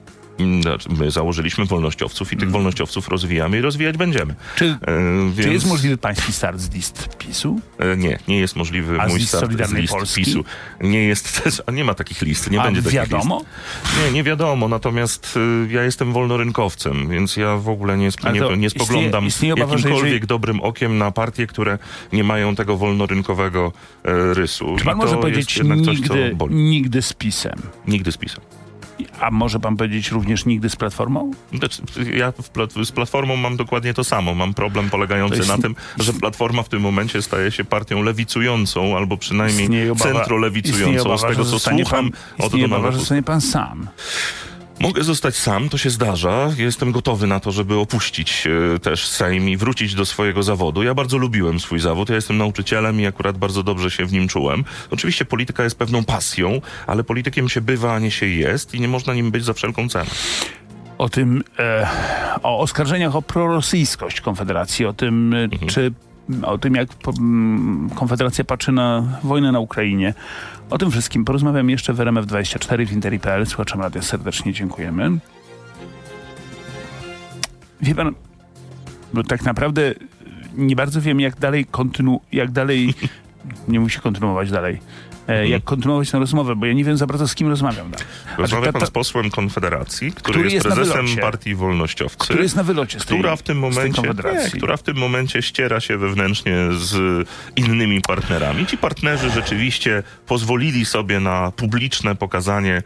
Znaczy, 0.62 0.88
My 0.98 1.10
założyliśmy 1.10 1.64
wolnościowców 1.64 2.32
i 2.32 2.36
tych 2.36 2.50
wolnościowców 2.50 3.08
rozwijamy 3.08 3.58
i 3.58 3.60
rozwijać 3.60 3.96
będziemy. 3.96 4.34
Czy, 4.56 4.64
E, 4.64 4.76
czy 4.86 5.32
więc... 5.42 5.52
jest 5.52 5.66
możliwy 5.66 5.96
pański 5.96 6.32
start 6.32 6.58
z 6.60 6.74
list 6.74 7.16
PiSu? 7.18 7.60
E, 7.78 7.96
Nie, 7.96 8.18
nie 8.28 8.38
jest 8.40 8.56
możliwy 8.56 9.00
A 9.00 9.06
z 9.08 9.10
mój 9.10 9.18
list 9.20 9.36
start 9.36 9.52
z 9.68 9.72
list 9.72 9.92
Polski? 9.92 10.24
PiSu. 10.24 10.44
Nie 10.80 11.04
jest 11.04 11.42
też, 11.44 11.62
nie 11.72 11.84
ma 11.84 11.94
takich 11.94 12.22
list, 12.22 12.50
nie 12.50 12.60
A 12.60 12.64
będzie 12.64 12.82
takich 12.82 12.96
wiadomo? 12.96 13.38
list. 13.38 13.98
Nie, 14.06 14.12
nie 14.12 14.22
wiadomo, 14.22 14.68
natomiast 14.68 15.38
y, 15.68 15.72
ja 15.72 15.82
jestem 15.82 16.12
wolnorynkowcem, 16.12 17.08
więc 17.08 17.36
ja 17.36 17.56
w 17.56 17.68
ogóle 17.68 17.98
nie, 17.98 18.08
sp- 18.16 18.32
nie, 18.32 18.40
nie 18.40 18.46
istnieje- 18.66 18.70
spoglądam 18.70 19.26
istnieje 19.26 19.54
że 19.56 19.60
jakimkolwiek 19.62 20.04
jeżeli- 20.04 20.26
dobrym 20.26 20.60
okiem 20.60 20.98
na 20.98 21.10
partie, 21.10 21.46
które 21.46 21.78
nie 22.12 22.24
mają 22.24 22.54
tego 22.56 22.76
wolnorynkowego 22.76 23.72
e, 24.04 24.34
rysu. 24.34 24.76
Czy 24.78 24.84
pan 24.84 24.96
może 24.96 25.16
powiedzieć 25.16 25.54
coś, 25.54 25.66
co 25.84 25.92
nigdy, 25.92 26.36
nigdy 26.50 27.02
z 27.02 27.12
PiSem? 27.12 27.58
Nigdy 27.88 28.12
z 28.12 28.16
PiSem. 28.16 28.40
A 29.20 29.30
może 29.30 29.60
pan 29.60 29.76
powiedzieć 29.76 30.10
również 30.10 30.44
nigdy 30.46 30.70
z 30.70 30.76
Platformą? 30.76 31.30
Znaczy, 31.58 31.82
Ja 32.16 32.32
z 32.84 32.92
Platformą 32.92 33.36
mam 33.36 33.56
dokładnie 33.56 33.94
to 33.94 34.04
samo. 34.04 34.34
Mam 34.34 34.54
problem 34.54 34.90
polegający 34.90 35.36
jest- 35.36 35.48
na 35.48 35.58
tym, 35.58 35.74
że 35.98 36.12
Platforma 36.12 36.62
w 36.62 36.68
tym 36.68 36.82
momencie 36.82 37.22
staje 37.22 37.50
się 37.50 37.64
partią 37.64 38.02
lewicującą, 38.02 38.96
albo 38.96 39.16
przynajmniej 39.16 39.90
obawa- 39.90 40.02
centrolewicującą. 40.02 41.18
Z 41.18 41.22
tego, 41.22 41.44
co 41.44 41.58
słucham 41.58 42.10
pan, 42.10 42.46
istnieje 42.46 42.66
obawa, 42.66 42.90
że 42.92 42.98
zostanie 42.98 43.22
pan 43.22 43.40
sam. 43.40 43.88
Mogę 44.82 45.04
zostać 45.04 45.36
sam, 45.36 45.68
to 45.68 45.78
się 45.78 45.90
zdarza. 45.90 46.50
Jestem 46.56 46.92
gotowy 46.92 47.26
na 47.26 47.40
to, 47.40 47.52
żeby 47.52 47.78
opuścić 47.78 48.46
e, 48.74 48.78
też 48.78 49.08
Sejm 49.08 49.48
i 49.48 49.56
wrócić 49.56 49.94
do 49.94 50.06
swojego 50.06 50.42
zawodu. 50.42 50.82
Ja 50.82 50.94
bardzo 50.94 51.18
lubiłem 51.18 51.60
swój 51.60 51.78
zawód. 51.78 52.08
Ja 52.08 52.14
jestem 52.14 52.38
nauczycielem 52.38 53.00
i 53.00 53.06
akurat 53.06 53.38
bardzo 53.38 53.62
dobrze 53.62 53.90
się 53.90 54.06
w 54.06 54.12
nim 54.12 54.28
czułem. 54.28 54.64
Oczywiście 54.90 55.24
polityka 55.24 55.64
jest 55.64 55.78
pewną 55.78 56.04
pasją, 56.04 56.60
ale 56.86 57.04
politykiem 57.04 57.48
się 57.48 57.60
bywa, 57.60 57.94
a 57.94 57.98
nie 57.98 58.10
się 58.10 58.26
jest 58.26 58.74
i 58.74 58.80
nie 58.80 58.88
można 58.88 59.14
nim 59.14 59.30
być 59.30 59.44
za 59.44 59.52
wszelką 59.52 59.88
cenę. 59.88 60.10
O 60.98 61.08
tym, 61.08 61.44
e, 61.58 61.88
o 62.42 62.58
oskarżeniach 62.58 63.16
o 63.16 63.22
prorosyjskość 63.22 64.20
Konfederacji, 64.20 64.86
o 64.86 64.92
tym, 64.92 65.34
e, 65.34 65.66
czy 65.66 65.92
o 66.42 66.58
tym, 66.58 66.74
jak 66.74 66.88
mm, 67.18 67.90
Konfederacja 67.94 68.44
patrzy 68.44 68.72
na 68.72 69.18
wojnę 69.22 69.52
na 69.52 69.60
Ukrainie. 69.60 70.14
O 70.70 70.78
tym 70.78 70.90
wszystkim 70.90 71.24
porozmawiam 71.24 71.70
jeszcze 71.70 71.92
w 71.92 71.98
RMF24 71.98 72.86
w 72.86 72.92
Interi.pl. 72.92 73.46
Słuchaczom 73.46 73.80
radia 73.80 74.02
serdecznie 74.02 74.52
dziękujemy. 74.52 75.18
Wie 77.80 77.94
pan, 77.94 78.14
bo 79.14 79.22
tak 79.22 79.44
naprawdę 79.44 79.94
nie 80.56 80.76
bardzo 80.76 81.00
wiem, 81.00 81.20
jak 81.20 81.38
dalej 81.38 81.66
kontynu, 81.66 82.20
jak 82.32 82.50
dalej, 82.50 82.94
nie 83.68 83.80
musi 83.80 84.00
kontynuować 84.00 84.50
dalej, 84.50 84.80
e, 85.28 85.48
jak 85.48 85.64
kontynuować 85.64 86.10
tę 86.10 86.18
rozmowę, 86.18 86.56
bo 86.56 86.66
ja 86.66 86.72
nie 86.72 86.84
wiem 86.84 86.96
za 86.96 87.06
bardzo 87.06 87.28
z 87.28 87.34
kim 87.34 87.48
rozmawiam 87.48 87.90
dalej. 87.90 88.06
Rozmawia 88.38 88.66
ta- 88.66 88.72
pan 88.72 88.80
ta- 88.80 88.86
z 88.86 88.90
posłem 88.90 89.30
Konfederacji, 89.30 90.12
który, 90.12 90.38
Który 90.38 90.50
jest, 90.50 90.66
prezesem 90.66 91.04
wylocie. 91.04 91.20
partii 91.20 91.54
Wolnościowcy. 91.54 92.18
który 92.18 92.42
jest 92.42 92.56
na 92.56 92.62
wylocie 92.62 93.00
z 93.00 93.06
tej, 93.06 93.18
która 93.18 93.36
w 93.36 93.42
tym 93.42 93.56
z 93.56 93.60
momencie, 93.60 94.02
nie, 94.02 94.50
która 94.50 94.76
w 94.76 94.82
tym 94.82 94.96
momencie 94.96 95.42
ściera 95.42 95.80
się 95.80 95.98
wewnętrznie 95.98 96.56
z 96.78 97.28
innymi 97.56 98.00
partnerami. 98.00 98.66
Ci 98.66 98.78
partnerzy 98.78 99.30
rzeczywiście 99.30 100.02
pozwolili 100.26 100.84
sobie 100.84 101.20
na 101.20 101.52
publiczne 101.56 102.14
pokazanie, 102.16 102.82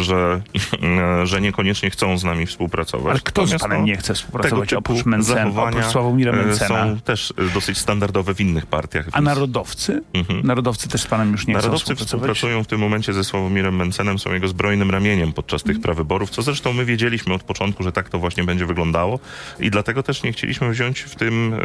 że, 0.00 0.40
że 1.24 1.40
niekoniecznie 1.40 1.90
chcą 1.90 2.18
z 2.18 2.24
nami 2.24 2.46
współpracować. 2.46 3.10
Ale 3.10 3.20
kto 3.20 3.46
z 3.46 3.52
Natomiast, 3.52 3.62
panem 3.62 3.80
no, 3.80 3.86
nie 3.86 3.96
chce 3.96 4.02
tego 4.02 4.14
współpracować 4.14 4.68
typu 4.68 4.78
oprócz, 4.78 5.04
Mencena, 5.04 5.62
oprócz 5.62 5.84
Sławomira 5.84 6.32
e, 6.32 6.36
Mencena? 6.36 6.84
są 6.84 7.00
też 7.00 7.34
dosyć 7.54 7.78
standardowe 7.78 8.34
w 8.34 8.40
innych 8.40 8.66
partiach. 8.66 9.06
A 9.12 9.16
więc 9.16 9.24
narodowcy? 9.24 10.02
Mhm. 10.14 10.46
Narodowcy 10.46 10.88
też 10.88 11.00
z 11.00 11.06
panem 11.06 11.32
już 11.32 11.46
nie 11.46 11.54
chcą 11.54 11.73
Narodowcy 11.74 12.04
współpracują 12.04 12.64
w 12.64 12.66
tym 12.66 12.80
momencie 12.80 13.12
ze 13.12 13.24
Sławomirem 13.24 13.76
Mencenem, 13.76 14.18
są 14.18 14.32
jego 14.32 14.48
zbrojnym 14.48 14.90
ramieniem 14.90 15.32
podczas 15.32 15.62
tych 15.62 15.80
prawyborów, 15.80 16.30
co 16.30 16.42
zresztą 16.42 16.72
my 16.72 16.84
wiedzieliśmy 16.84 17.34
od 17.34 17.42
początku, 17.42 17.82
że 17.82 17.92
tak 17.92 18.08
to 18.08 18.18
właśnie 18.18 18.44
będzie 18.44 18.66
wyglądało 18.66 19.18
i 19.60 19.70
dlatego 19.70 20.02
też 20.02 20.22
nie 20.22 20.32
chcieliśmy 20.32 20.70
wziąć 20.70 21.00
w 21.00 21.14
tym, 21.14 21.50
yy, 21.50 21.58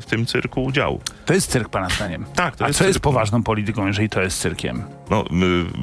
w 0.00 0.04
tym 0.08 0.26
cyrku 0.26 0.64
udziału. 0.64 1.00
To 1.26 1.34
jest 1.34 1.50
cyrk 1.50 1.68
pana 1.68 1.88
zdaniem. 1.88 2.24
Tak, 2.34 2.56
to 2.56 2.64
A 2.64 2.68
jest 2.68 2.78
co 2.78 2.84
jest 2.84 2.94
cyrk. 2.94 3.02
poważną 3.04 3.42
polityką, 3.42 3.86
jeżeli 3.86 4.08
to 4.08 4.22
jest 4.22 4.40
cyrkiem? 4.40 4.82
No, 5.10 5.24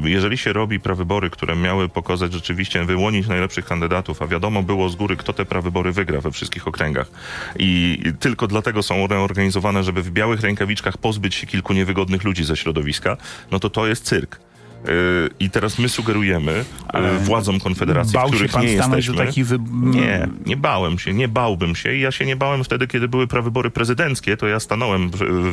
y, 0.05 0.09
jeżeli 0.09 0.37
się 0.37 0.53
robi 0.53 0.79
prawybory, 0.79 1.29
które 1.29 1.55
miały 1.55 1.89
pokazać 1.89 2.33
rzeczywiście, 2.33 2.85
wyłonić 2.85 3.27
najlepszych 3.27 3.65
kandydatów, 3.65 4.21
a 4.21 4.27
wiadomo 4.27 4.63
było 4.63 4.89
z 4.89 4.95
góry, 4.95 5.17
kto 5.17 5.33
te 5.33 5.45
prawybory 5.45 5.91
wygra 5.91 6.21
we 6.21 6.31
wszystkich 6.31 6.67
okręgach 6.67 7.11
i 7.59 7.99
tylko 8.19 8.47
dlatego 8.47 8.83
są 8.83 9.03
one 9.03 9.19
organizowane, 9.19 9.83
żeby 9.83 10.03
w 10.03 10.11
białych 10.11 10.41
rękawiczkach 10.41 10.97
pozbyć 10.97 11.35
się 11.35 11.47
kilku 11.47 11.73
niewygodnych 11.73 12.23
ludzi 12.23 12.43
ze 12.43 12.57
środowiska, 12.57 13.17
no 13.51 13.59
to 13.59 13.69
to 13.69 13.87
jest 13.87 14.05
cyrk. 14.05 14.39
I 15.39 15.49
teraz 15.49 15.79
my 15.79 15.89
sugerujemy 15.89 16.65
Ale 16.87 17.17
władzom 17.19 17.59
Konfederacji, 17.59 18.13
Bał 18.13 18.27
w 18.27 18.29
się 18.29 18.35
których 18.35 18.51
pan 18.51 18.65
nie 18.65 18.75
stanąć 18.77 18.97
jesteśmy. 18.97 19.23
do 19.25 19.29
takich 19.29 19.47
wy... 19.47 19.59
Nie, 19.71 20.27
nie 20.45 20.57
bałem 20.57 20.99
się, 20.99 21.13
nie 21.13 21.27
bałbym 21.27 21.75
się 21.75 21.93
i 21.95 22.01
ja 22.01 22.11
się 22.11 22.25
nie 22.25 22.35
bałem 22.35 22.63
wtedy, 22.63 22.87
kiedy 22.87 23.07
były 23.07 23.27
prawybory 23.27 23.69
prezydenckie, 23.69 24.37
to 24.37 24.47
ja 24.47 24.59
stanąłem 24.59 25.11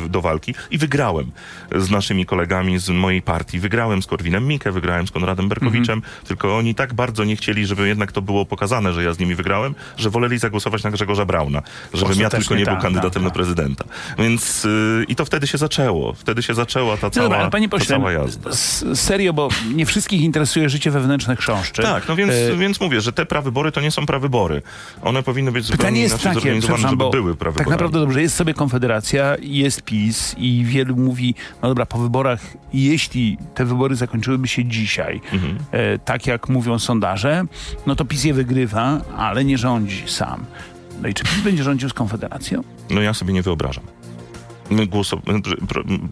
do 0.09 0.21
walki 0.21 0.53
i 0.71 0.77
wygrałem 0.77 1.31
z 1.75 1.89
naszymi 1.89 2.25
kolegami 2.25 2.79
z 2.79 2.89
mojej 2.89 3.21
partii. 3.21 3.59
Wygrałem 3.59 4.03
z 4.03 4.05
Korwinem 4.07 4.47
Mikke, 4.47 4.71
wygrałem 4.71 5.07
z 5.07 5.11
Konradem 5.11 5.49
Berkowiczem, 5.49 5.97
Mhm. 5.99 6.25
tylko 6.27 6.57
oni 6.57 6.75
tak 6.75 6.93
bardzo 6.93 7.23
nie 7.23 7.35
chcieli, 7.35 7.65
żeby 7.65 7.87
jednak 7.87 8.11
to 8.11 8.21
było 8.21 8.45
pokazane, 8.45 8.93
że 8.93 9.03
ja 9.03 9.13
z 9.13 9.19
nimi 9.19 9.35
wygrałem, 9.35 9.75
że 9.97 10.09
woleli 10.09 10.37
zagłosować 10.39 10.83
na 10.83 10.91
Grzegorza 10.91 11.25
Brauna, 11.25 11.61
żebym 11.93 12.19
ja 12.19 12.29
tylko 12.29 12.55
nie 12.55 12.65
był 12.65 12.73
tak, 12.73 12.81
kandydatem 12.83 13.11
tak, 13.13 13.23
na 13.23 13.29
tak. 13.29 13.35
prezydenta. 13.35 13.85
Więc 14.17 14.63
yy, 14.63 15.05
i 15.07 15.15
to 15.15 15.25
wtedy 15.25 15.47
się 15.47 15.57
zaczęło. 15.57 16.13
Wtedy 16.13 16.43
się 16.43 16.53
zaczęła 16.53 16.97
ta 16.97 17.07
No 17.07 17.11
cała, 17.11 17.23
dobra, 17.25 17.37
ale 17.39 17.49
panie 17.51 17.69
ta 17.69 17.77
pośle, 17.77 17.95
cała 17.97 18.11
jazda. 18.11 18.49
Serio, 19.19 19.33
bo 19.33 19.49
nie 19.75 19.85
wszystkich 19.85 20.21
interesuje 20.21 20.69
życie 20.69 20.91
wewnętrzne 20.91 21.35
chrząszczy. 21.35 21.81
Tak, 21.81 22.07
no 22.07 22.15
więc, 22.15 22.31
E, 22.31 22.55
więc 22.57 22.79
mówię, 22.81 23.01
że 23.01 23.13
te 23.13 23.25
prawybory 23.25 23.71
to 23.71 23.81
nie 23.81 23.91
są 23.91 24.05
prawybory. 24.05 24.61
One 25.01 25.23
powinny 25.23 25.51
być 25.51 25.63
zupełnie 25.65 25.77
Pytanie 25.77 26.01
jest 26.01 26.13
inaczej 26.13 26.29
takie, 26.29 26.39
zorganizowane, 26.61 26.89
żeby 26.89 27.09
były 27.09 27.35
prawyborami. 27.35 27.57
tak 27.57 27.67
naprawdę 27.71 27.99
dobrze, 27.99 28.21
jest 28.21 28.35
sobie 28.35 28.53
Konfederacja, 28.53 29.35
jest 29.41 29.81
PiS 29.81 30.35
i 30.37 30.63
wielu 30.65 30.95
mówi, 30.95 31.35
no 31.61 31.67
dobra, 31.69 31.85
po 31.85 31.97
wyborach, 31.97 32.39
jeśli 32.73 33.37
te 33.55 33.65
wybory 33.65 33.95
zakończyłyby 33.95 34.47
się 34.47 34.65
dzisiaj, 34.65 35.21
Mhm. 35.33 35.57
e, 35.71 35.99
tak 35.99 36.27
jak 36.27 36.49
mówią 36.49 36.79
sondaże, 36.79 37.43
no 37.87 37.95
to 37.95 38.05
PiS 38.05 38.23
je 38.23 38.33
wygrywa, 38.33 39.01
ale 39.17 39.45
nie 39.45 39.57
rządzi 39.57 40.03
sam. 40.05 40.45
No 41.01 41.07
i 41.07 41.13
czy 41.13 41.23
PiS 41.23 41.41
będzie 41.43 41.63
rządził 41.63 41.89
z 41.89 41.93
Konfederacją? 41.93 42.61
No 42.89 43.01
ja 43.01 43.13
sobie 43.13 43.33
nie 43.33 43.41
wyobrażam. 43.41 43.83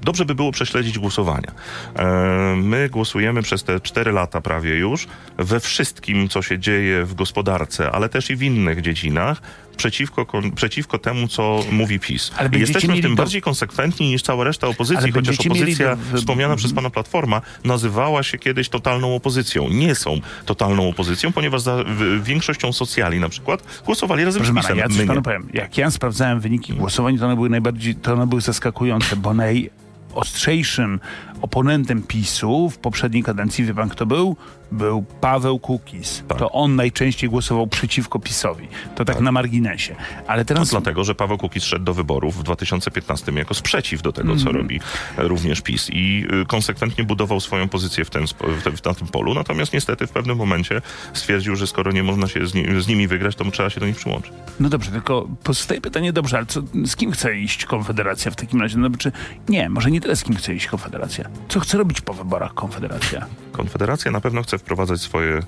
Dobrze 0.01 0.25
by 0.25 0.35
było 0.35 0.51
prześledzić 0.51 0.99
głosowania. 0.99 1.51
E, 1.95 2.55
My 2.55 2.89
głosujemy 2.89 3.41
przez 3.41 3.63
te 3.63 3.79
cztery 3.79 4.11
lata 4.11 4.41
prawie 4.41 4.77
już 4.77 5.07
we 5.37 5.59
wszystkim, 5.59 6.29
co 6.29 6.41
się 6.41 6.59
dzieje 6.59 7.05
w 7.05 7.13
gospodarce, 7.13 7.91
ale 7.91 8.09
też 8.09 8.29
i 8.29 8.35
w 8.35 8.43
innych 8.43 8.81
dziedzinach, 8.81 9.41
przeciwko, 9.77 10.25
kon- 10.25 10.51
przeciwko 10.51 10.97
temu, 10.99 11.27
co 11.27 11.59
mówi 11.71 11.99
PiS. 11.99 12.31
Ale 12.37 12.49
I 12.49 12.59
Jesteśmy 12.59 12.95
w 12.95 13.01
tym 13.01 13.11
do- 13.15 13.17
bardziej 13.23 13.41
konsekwentni 13.41 14.09
niż 14.09 14.21
cała 14.21 14.43
reszta 14.43 14.67
opozycji, 14.67 15.11
chociaż 15.11 15.39
opozycja 15.39 15.95
do- 15.95 16.17
wspomniana 16.17 16.55
przez 16.55 16.73
pana 16.73 16.89
Platforma 16.89 17.41
nazywała 17.63 18.23
się 18.23 18.37
kiedyś 18.37 18.69
totalną 18.69 19.15
opozycją. 19.15 19.69
Nie 19.69 19.95
są 19.95 20.19
totalną 20.45 20.89
opozycją, 20.89 21.31
ponieważ 21.31 21.61
za 21.61 21.83
w- 21.87 22.23
większością 22.23 22.73
socjali 22.73 23.19
na 23.19 23.29
przykład 23.29 23.63
głosowali 23.85 24.23
razem 24.25 24.41
Proszę 24.43 24.51
z 24.51 24.55
pana, 24.55 24.67
PiSem. 24.67 24.77
ja 24.77 24.97
coś 24.97 25.07
panu 25.07 25.21
powiem. 25.21 25.47
Jak 25.53 25.77
ja 25.77 25.91
sprawdzałem 25.91 26.39
wyniki 26.39 26.73
głosowań, 26.73 27.17
to 27.17 27.25
one 27.25 27.35
były 27.35 27.49
najbardziej, 27.49 27.95
to 27.95 28.13
one 28.13 28.27
były 28.27 28.41
zaskakujące, 28.41 29.15
bo 29.15 29.33
najostrzejszym 29.33 30.99
oponentem 31.41 32.03
PiSu 32.03 32.69
w 32.69 32.77
poprzedniej 32.77 33.23
kadencji, 33.23 33.65
wie 33.65 33.73
pan 33.73 33.89
kto 33.89 34.05
był? 34.05 34.35
Był 34.71 35.05
Paweł 35.21 35.59
Kukiz. 35.59 36.23
Tak. 36.27 36.37
To 36.37 36.51
on 36.51 36.75
najczęściej 36.75 37.29
głosował 37.29 37.67
przeciwko 37.67 38.19
PiSowi. 38.19 38.67
To 38.95 39.05
tak, 39.05 39.21
na 39.21 39.31
marginesie. 39.31 39.95
Ale 40.27 40.41
No 40.41 40.45
teraz... 40.45 40.69
dlatego, 40.69 41.03
że 41.03 41.15
Paweł 41.15 41.37
Kukiz 41.37 41.63
szedł 41.63 41.85
do 41.85 41.93
wyborów 41.93 42.37
w 42.39 42.43
2015 42.43 43.31
jako 43.31 43.53
sprzeciw 43.53 44.01
do 44.01 44.11
tego, 44.11 44.31
Mhm. 44.31 44.47
co 44.47 44.57
robi 44.57 44.79
e, 45.17 45.27
również 45.27 45.61
PiS 45.61 45.89
i 45.93 46.25
y, 46.41 46.45
konsekwentnie 46.45 47.03
budował 47.03 47.39
swoją 47.39 47.69
pozycję 47.69 48.05
w, 48.05 48.09
ten, 48.09 48.23
spo- 48.23 48.51
w, 48.51 48.63
te, 48.63 48.71
w 48.71 48.85
na 48.85 48.93
tym 48.93 49.07
polu, 49.07 49.33
natomiast 49.33 49.73
niestety 49.73 50.07
w 50.07 50.11
pewnym 50.11 50.37
momencie 50.37 50.81
stwierdził, 51.13 51.55
że 51.55 51.67
skoro 51.67 51.91
nie 51.91 52.03
można 52.03 52.27
się 52.27 52.47
z, 52.47 52.53
ni- 52.53 52.81
z 52.81 52.87
nimi 52.87 53.07
wygrać, 53.07 53.35
to 53.35 53.51
trzeba 53.51 53.69
się 53.69 53.79
do 53.79 53.87
nich 53.87 53.95
przyłączyć. 53.95 54.31
No 54.59 54.69
dobrze, 54.69 54.91
tylko 54.91 55.27
pozostaje 55.43 55.81
pytanie, 55.81 56.13
dobrze, 56.13 56.37
ale 56.37 56.45
co, 56.45 56.61
z 56.85 56.95
kim 56.95 57.11
chce 57.11 57.35
iść 57.37 57.65
Konfederacja 57.65 58.31
w 58.31 58.35
takim 58.35 58.61
razie? 58.61 58.77
No, 58.77 58.89
czy 58.97 59.11
nie, 59.49 59.69
może 59.69 59.91
nie 59.91 60.01
tyle 60.01 60.15
z 60.15 60.23
kim 60.23 60.35
chce 60.35 60.53
iść 60.53 60.67
Konfederacja. 60.67 61.26
Co 61.49 61.59
chce 61.59 61.77
robić 61.77 62.01
po 62.01 62.13
wyborach 62.13 62.53
Konfederacja? 62.53 63.25
Konfederacja 63.51 64.11
na 64.11 64.21
pewno 64.21 64.43
chce 64.43 64.57
wprowadzać 64.57 65.01
swoje 65.01 65.33
e, 65.37 65.41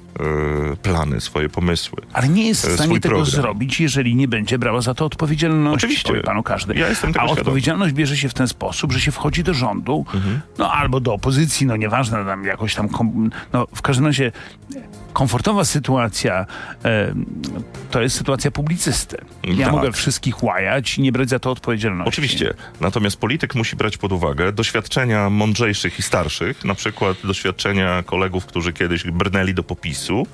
plany, 0.84 1.22
swoje 1.22 1.50
pomysły. 1.50 2.02
Ale 2.14 2.30
nie 2.30 2.48
jest 2.48 2.66
w 2.66 2.70
e, 2.70 2.74
stanie 2.74 2.94
tego 3.00 3.16
program. 3.16 3.26
zrobić, 3.26 3.80
jeżeli 3.82 4.16
nie 4.16 4.28
będzie 4.28 4.60
brała 4.60 4.82
za 4.82 4.94
to 4.94 5.06
odpowiedzialność. 5.06 5.76
Oczywiście. 5.76 6.10
Powie 6.10 6.22
panu 6.24 6.44
każdy. 6.44 6.76
Ja 6.76 6.90
jestem 6.90 7.14
tego 7.14 7.24
A 7.24 7.28
świadomy. 7.28 7.42
odpowiedzialność 7.42 7.94
bierze 7.94 8.18
się 8.18 8.30
w 8.30 8.34
ten 8.34 8.48
sposób, 8.48 8.92
że 8.92 9.00
się 9.02 9.12
wchodzi 9.12 9.44
do 9.44 9.54
rządu, 9.54 10.06
Mhm. 10.14 10.40
no 10.58 10.72
albo 10.72 11.00
do 11.00 11.14
opozycji, 11.14 11.68
no 11.68 11.76
nieważne, 11.76 12.26
tam 12.26 12.44
jakoś 12.44 12.76
tam, 12.76 12.90
no 13.54 13.68
w 13.76 13.82
każdym 13.82 14.06
razie 14.06 14.32
komfortowa 15.14 15.66
sytuacja 15.66 16.46
e, 16.86 17.14
to 17.92 18.02
jest 18.02 18.16
sytuacja 18.16 18.52
publicysty. 18.52 19.18
Ja 19.44 19.66
Tak. 19.66 19.76
mogę 19.76 19.92
wszystkich 19.92 20.44
łajać 20.44 20.98
i 20.98 21.02
nie 21.02 21.12
brać 21.12 21.30
za 21.30 21.40
to 21.40 21.52
odpowiedzialności. 21.52 22.10
Oczywiście. 22.10 22.54
Natomiast 22.82 23.18
polityk 23.18 23.56
musi 23.56 23.76
brać 23.76 23.98
pod 23.98 24.12
uwagę 24.12 24.52
doświadczenia 24.52 25.30
mądrzejszych 25.30 26.00
i 26.00 26.02
starszych, 26.02 26.66
na 26.66 26.76
przykład 26.76 27.18
doświadczenia 27.24 28.04
kolegów, 28.04 28.46
którzy 28.46 28.74
kiedyś 28.74 29.04
brnęli 29.04 29.54
do 29.54 29.64
popisu 29.64 30.28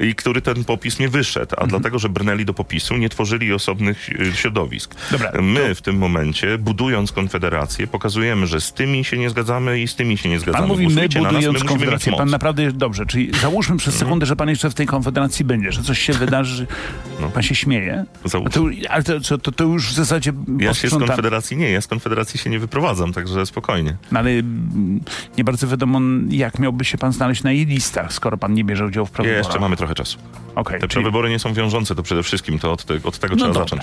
i 0.00 0.14
który 0.14 0.42
ten 0.42 0.64
popis 0.64 0.98
nie 0.98 1.08
wyszedł, 1.08 1.54
a 1.58 1.66
dlatego, 1.66 1.98
że 1.98 2.08
brnęli 2.08 2.44
do 2.44 2.54
popisu, 2.54 2.96
nie 2.96 3.08
tworzyli 3.08 3.52
osobnych 3.52 4.10
e, 4.20 4.32
środowisk. 4.32 4.94
Dobra, 5.10 5.32
My 5.42 5.74
w 5.74 5.82
tym 5.82 5.98
momencie, 5.98 6.58
budując 6.58 7.12
Konfederację, 7.12 7.86
pokazujemy, 7.86 8.46
że 8.46 8.60
z 8.60 8.72
tymi 8.72 9.04
się 9.04 9.18
nie 9.18 9.30
zgadzamy 9.30 9.80
i 9.80 9.88
z 9.88 9.94
tymi 9.94 10.18
się 10.18 10.28
nie 10.28 10.38
zgadzamy. 10.38 10.62
Pan 10.62 10.68
mówi, 10.68 10.88
my 10.88 11.08
na 11.14 11.20
nas, 11.22 11.32
my 11.32 11.42
budując 11.42 11.64
Konfederację. 11.64 12.12
Pan 12.12 12.30
naprawdę 12.30 12.62
jest 12.62 12.76
dobrze. 12.76 13.06
Czyli 13.06 13.30
załóżmy 13.40 13.76
przez 13.76 13.94
sekundę, 13.94 14.13
że 14.22 14.36
pan 14.36 14.48
jeszcze 14.48 14.70
w 14.70 14.74
tej 14.74 14.86
Konfederacji 14.86 15.44
będzie, 15.44 15.72
że 15.72 15.82
coś 15.82 15.98
się 15.98 16.12
wydarzy. 16.12 16.66
No. 17.20 17.28
Pan 17.28 17.42
się 17.42 17.54
śmieje. 17.54 18.04
To, 18.32 18.44
ale 18.90 19.02
to, 19.02 19.38
to, 19.38 19.52
to 19.52 19.64
już 19.64 19.88
w 19.88 19.94
zasadzie 19.94 20.32
Ja 20.58 20.74
się 20.74 20.88
z 20.88 20.90
Konfederacji 20.90 21.56
nie, 21.56 21.70
ja 21.70 21.80
z 21.80 21.86
Konfederacji 21.86 22.38
się 22.40 22.50
nie 22.50 22.58
wyprowadzam, 22.58 23.12
także 23.12 23.46
spokojnie. 23.46 23.96
No 24.12 24.18
ale 24.18 24.30
mm, 24.30 25.00
nie 25.38 25.44
bardzo 25.44 25.68
wiadomo, 25.68 26.00
jak 26.28 26.58
miałby 26.58 26.84
się 26.84 26.98
pan 26.98 27.12
znaleźć 27.12 27.42
na 27.42 27.52
jej 27.52 27.66
listach, 27.66 28.12
skoro 28.12 28.36
pan 28.36 28.54
nie 28.54 28.64
bierze 28.64 28.86
udziału 28.86 29.06
w 29.06 29.10
prawyborach. 29.10 29.44
Jeszcze 29.44 29.60
mamy 29.60 29.76
trochę 29.76 29.94
czasu. 29.94 30.18
Okej, 30.54 30.80
Te 30.80 30.88
czyli- 30.88 31.04
wybory 31.04 31.30
nie 31.30 31.38
są 31.38 31.54
wiążące, 31.54 31.94
to 31.94 32.02
przede 32.02 32.22
wszystkim 32.22 32.58
to 32.58 32.72
od, 32.72 32.84
te, 32.84 32.94
od 33.04 33.18
tego 33.18 33.34
No 33.36 33.44
trzeba 33.44 33.54
dobra. 33.54 33.64
zacząć. 33.64 33.82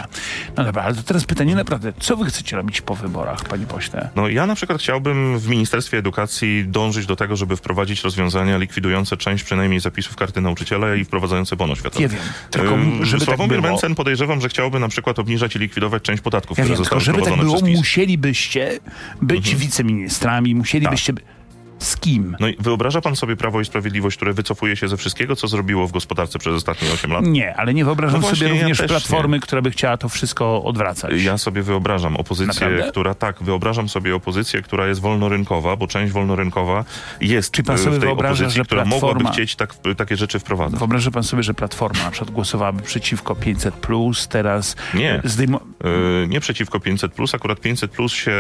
no 0.58 0.64
dobra, 0.64 0.84
ale 0.84 0.96
to 0.96 1.04
teraz 1.04 1.26
pytanie 1.26 1.56
naprawdę, 1.56 1.94
co 2.00 2.18
wy 2.18 2.26
chcecie 2.26 2.56
robić 2.56 2.82
po 2.82 2.96
wyborach, 2.96 3.44
panie 3.44 3.66
pośle? 3.66 4.10
No 4.16 4.28
ja 4.28 4.48
na 4.48 4.56
przykład 4.56 4.80
chciałbym 4.80 5.40
w 5.40 5.48
Ministerstwie 5.48 5.98
Edukacji 5.98 6.66
dążyć 6.68 7.06
do 7.06 7.16
tego, 7.16 7.36
żeby 7.36 7.58
wprowadzić 7.58 8.04
rozwiązania 8.04 8.58
likwidujące 8.58 9.18
część 9.18 9.44
przynajmniej 9.44 9.80
zapisów 9.80 10.16
karty 10.22 10.42
nauczyciela 10.42 10.96
i 10.96 11.06
wprowadzające 11.06 11.56
bono 11.56 11.76
światowe. 11.76 12.02
Nie 12.02 12.08
wiem, 12.10 12.20
tylko 12.52 12.78
żeby 13.02 13.26
tak 13.26 13.36
Sławomir 13.36 13.62
było... 13.62 13.72
Mencen 13.72 13.96
podejrzewam, 13.96 14.42
że 14.42 14.50
chciałby 14.50 14.80
na 14.80 14.88
przykład 14.88 15.20
obniżać 15.20 15.56
i 15.56 15.60
likwidować 15.60 16.04
część 16.04 16.22
podatków, 16.22 16.58
Ja 16.58 16.64
które 16.64 16.78
wiem, 16.78 16.86
tylko 16.86 17.00
zostały 17.00 17.18
żeby 17.18 17.30
tak 17.38 17.46
było, 17.46 17.60
musielibyście 17.78 18.80
być 19.22 19.38
Mhm. 19.48 19.58
wiceministrami, 19.58 20.56
musielibyście... 20.56 21.14
by- 21.14 21.22
Z 21.82 21.98
kim? 21.98 22.36
No 22.40 22.48
i 22.48 22.56
wyobraża 22.60 23.02
pan 23.02 23.16
sobie 23.16 23.36
Prawo 23.36 23.62
i 23.62 23.66
Sprawiedliwość, 23.66 24.18
które 24.18 24.34
wycofuje 24.34 24.76
się 24.76 24.88
ze 24.88 24.98
wszystkiego, 24.98 25.36
co 25.36 25.48
zrobiło 25.48 25.88
w 25.88 25.92
gospodarce 25.92 26.40
przez 26.40 26.54
ostatnie 26.54 26.92
8 26.94 27.12
lat? 27.12 27.26
Nie, 27.26 27.56
ale 27.56 27.74
nie 27.74 27.86
wyobrażam 27.86 28.22
No 28.22 28.28
właśnie, 28.28 28.38
sobie 28.40 28.56
ja 28.56 28.62
również 28.62 28.78
też 28.78 28.88
Platformy, 28.88 29.40
która 29.40 29.62
by 29.62 29.72
chciała 29.72 29.98
to 29.98 30.10
wszystko 30.10 30.64
odwracać. 30.64 31.12
Ja 31.24 31.38
sobie 31.38 31.62
wyobrażam 31.62 32.18
opozycję, 32.18 32.68
Naprawdę? 32.68 32.92
która 32.92 33.14
tak, 33.16 33.44
wyobrażam 33.44 33.90
sobie 33.90 34.16
opozycję, 34.16 34.62
która 34.62 34.88
jest 34.88 35.02
wolnorynkowa, 35.02 35.76
bo 35.76 35.88
część 35.88 36.14
wolnorynkowa 36.14 36.86
jest 37.22 37.52
Czy 37.54 37.64
pan 37.64 37.76
e, 37.76 37.80
sobie 37.80 37.98
w 37.98 38.00
tej 38.00 38.08
wyobraża, 38.10 38.34
opozycji, 38.34 38.58
że 38.58 38.66
która 38.66 38.86
mogłaby 38.86 39.20
Platforma- 39.20 39.34
chcieć 39.34 39.56
tak, 39.56 39.76
takie 39.98 40.18
rzeczy 40.18 40.40
wprowadzać. 40.40 40.80
Wyobraża 40.80 41.12
pan 41.12 41.24
sobie, 41.24 41.44
że 41.44 41.54
Platforma 41.54 42.04
na 42.04 42.12
przykład 42.12 42.32
głosowałaby 42.32 42.82
przeciwko 42.84 43.34
500+, 43.34 43.72
plus, 43.72 44.28
teraz 44.28 44.76
Nie. 44.94 45.22
zdejmo... 45.24 45.60
E, 46.24 46.28
nie 46.28 46.40
przeciwko 46.40 46.80
500, 46.80 47.12
akurat 47.34 47.60
500 47.60 47.92
plus 47.92 48.14
się 48.14 48.32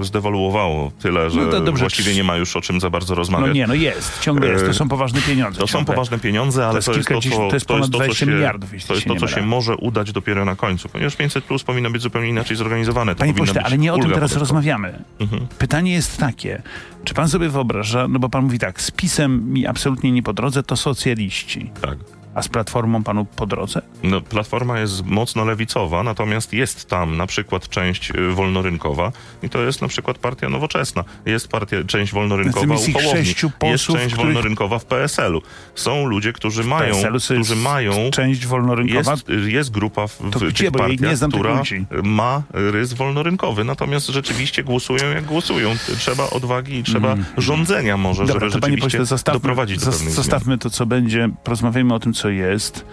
zdewaluowało 0.00 0.92
tyle, 1.02 1.30
że 1.30 1.40
No 1.40 1.60
dobrze. 1.60 1.80
właściwie 1.80 2.14
nie 2.14 2.24
ma 2.24 2.36
już 2.36 2.56
o 2.56 2.60
czym 2.60 2.80
za 2.90 2.92
bardzo 2.92 3.14
No 3.14 3.18
rozmawiać. 3.18 3.54
nie, 3.54 3.66
no 3.66 3.74
jest, 3.74 4.20
ciągle 4.20 4.48
jest, 4.48 4.64
to 4.64 4.70
E, 4.70 4.74
są 4.74 4.88
poważne 4.88 5.20
pieniądze. 5.22 5.60
To 5.60 5.66
są 5.66 5.84
poważne 5.84 6.18
pieniądze, 6.18 6.66
ale 6.66 6.82
to 6.82 6.92
jest 6.92 7.08
to, 7.08 7.20
co, 7.20 7.48
to 7.48 7.54
jest 7.54 7.66
ponad 7.66 7.90
to, 7.90 7.92
co 7.92 7.98
20 7.98 8.26
się, 8.26 8.32
miliardów, 8.32 8.70
to 8.86 8.94
jest 8.94 9.06
to, 9.06 9.16
co 9.16 9.28
się 9.28 9.42
może 9.42 9.76
udać 9.76 10.12
dopiero 10.12 10.44
na 10.44 10.56
końcu, 10.56 10.88
ponieważ 10.88 11.16
500 11.16 11.44
plus 11.44 11.62
powinno 11.64 11.90
być 11.90 12.02
zupełnie 12.02 12.28
inaczej 12.28 12.56
zorganizowane. 12.56 13.14
Panie 13.14 13.34
pośle, 13.34 13.62
ale 13.62 13.78
nie 13.78 13.94
o 13.94 13.98
tym 13.98 14.10
teraz 14.10 14.36
rozmawiamy. 14.36 15.04
Mhm. 15.20 15.46
Pytanie 15.58 15.92
jest 15.92 16.16
takie, 16.16 16.62
czy 17.04 17.14
pan 17.14 17.28
sobie 17.28 17.48
wyobraża, 17.48 18.08
no 18.08 18.18
bo 18.18 18.28
pan 18.28 18.44
mówi 18.44 18.58
tak, 18.58 18.80
z 18.80 18.90
PiSem 18.90 19.52
mi 19.52 19.66
absolutnie 19.66 20.12
nie 20.12 20.22
po 20.22 20.32
drodze, 20.32 20.62
to 20.62 20.76
socjaliści. 20.76 21.70
Tak. 21.80 22.19
A 22.34 22.42
z 22.42 22.48
Platformą 22.48 23.04
panu 23.04 23.24
po 23.24 23.46
drodze? 23.46 23.82
No, 24.02 24.20
Platforma 24.20 24.80
jest 24.80 25.04
mocno 25.06 25.44
lewicowa, 25.44 26.02
natomiast 26.02 26.52
jest 26.52 26.88
tam 26.88 27.16
na 27.16 27.26
przykład 27.26 27.68
część 27.68 28.10
y, 28.10 28.32
wolnorynkowa 28.34 29.12
i 29.42 29.48
to 29.50 29.62
jest 29.62 29.82
na 29.82 29.88
przykład 29.88 30.18
partia 30.18 30.48
nowoczesna. 30.48 31.04
Jest 31.26 31.48
partia, 31.48 31.76
część 31.86 32.12
wolnorynkowa 32.12 32.74
u 32.74 32.92
Hołowni. 32.92 33.34
Jest 33.62 33.84
część 33.86 33.86
których- 33.86 34.16
wolnorynkowa 34.16 34.78
w 34.78 34.84
PSL-u. 34.84 35.42
Są 35.74 36.06
ludzie, 36.06 36.32
którzy 36.32 36.64
mają, 36.64 36.94
którzy 37.24 37.56
mają 37.56 37.92
część 38.12 38.46
wolnorynkowa. 38.46 39.10
jest, 39.10 39.28
jest 39.46 39.70
grupa 39.70 40.06
w, 40.06 40.20
w 40.20 40.30
To 40.30 40.38
tych 40.38 40.48
gdzie? 40.48 40.70
Partiach, 40.70 41.18
która 41.28 41.62
ma 42.02 42.42
rys 42.52 42.92
wolnorynkowy, 42.92 43.64
natomiast 43.64 44.06
rzeczywiście 44.06 44.64
głosują 44.64 45.10
jak 45.10 45.24
głosują. 45.24 45.74
Trzeba 45.98 46.30
odwagi 46.30 46.74
i 46.78 46.82
trzeba 46.84 47.16
rządzenia 47.36 47.96
może, 47.96 48.22
Mm. 48.22 48.28
Dobra, 48.34 48.48
żeby 48.48 48.52
to 48.52 48.60
panie 48.60 48.72
rzeczywiście 48.72 48.98
pośle, 48.98 49.06
zostawmy, 49.06 49.40
doprowadzić 49.40 49.78
do 49.84 49.92
zostawmy 49.92 50.58
to, 50.58 50.70
co 50.70 50.86
będzie, 50.86 51.28
porozmawiajmy 51.44 51.94
o 51.94 51.98
tym, 52.00 52.12
co 52.12 52.19
jest. 52.28 52.84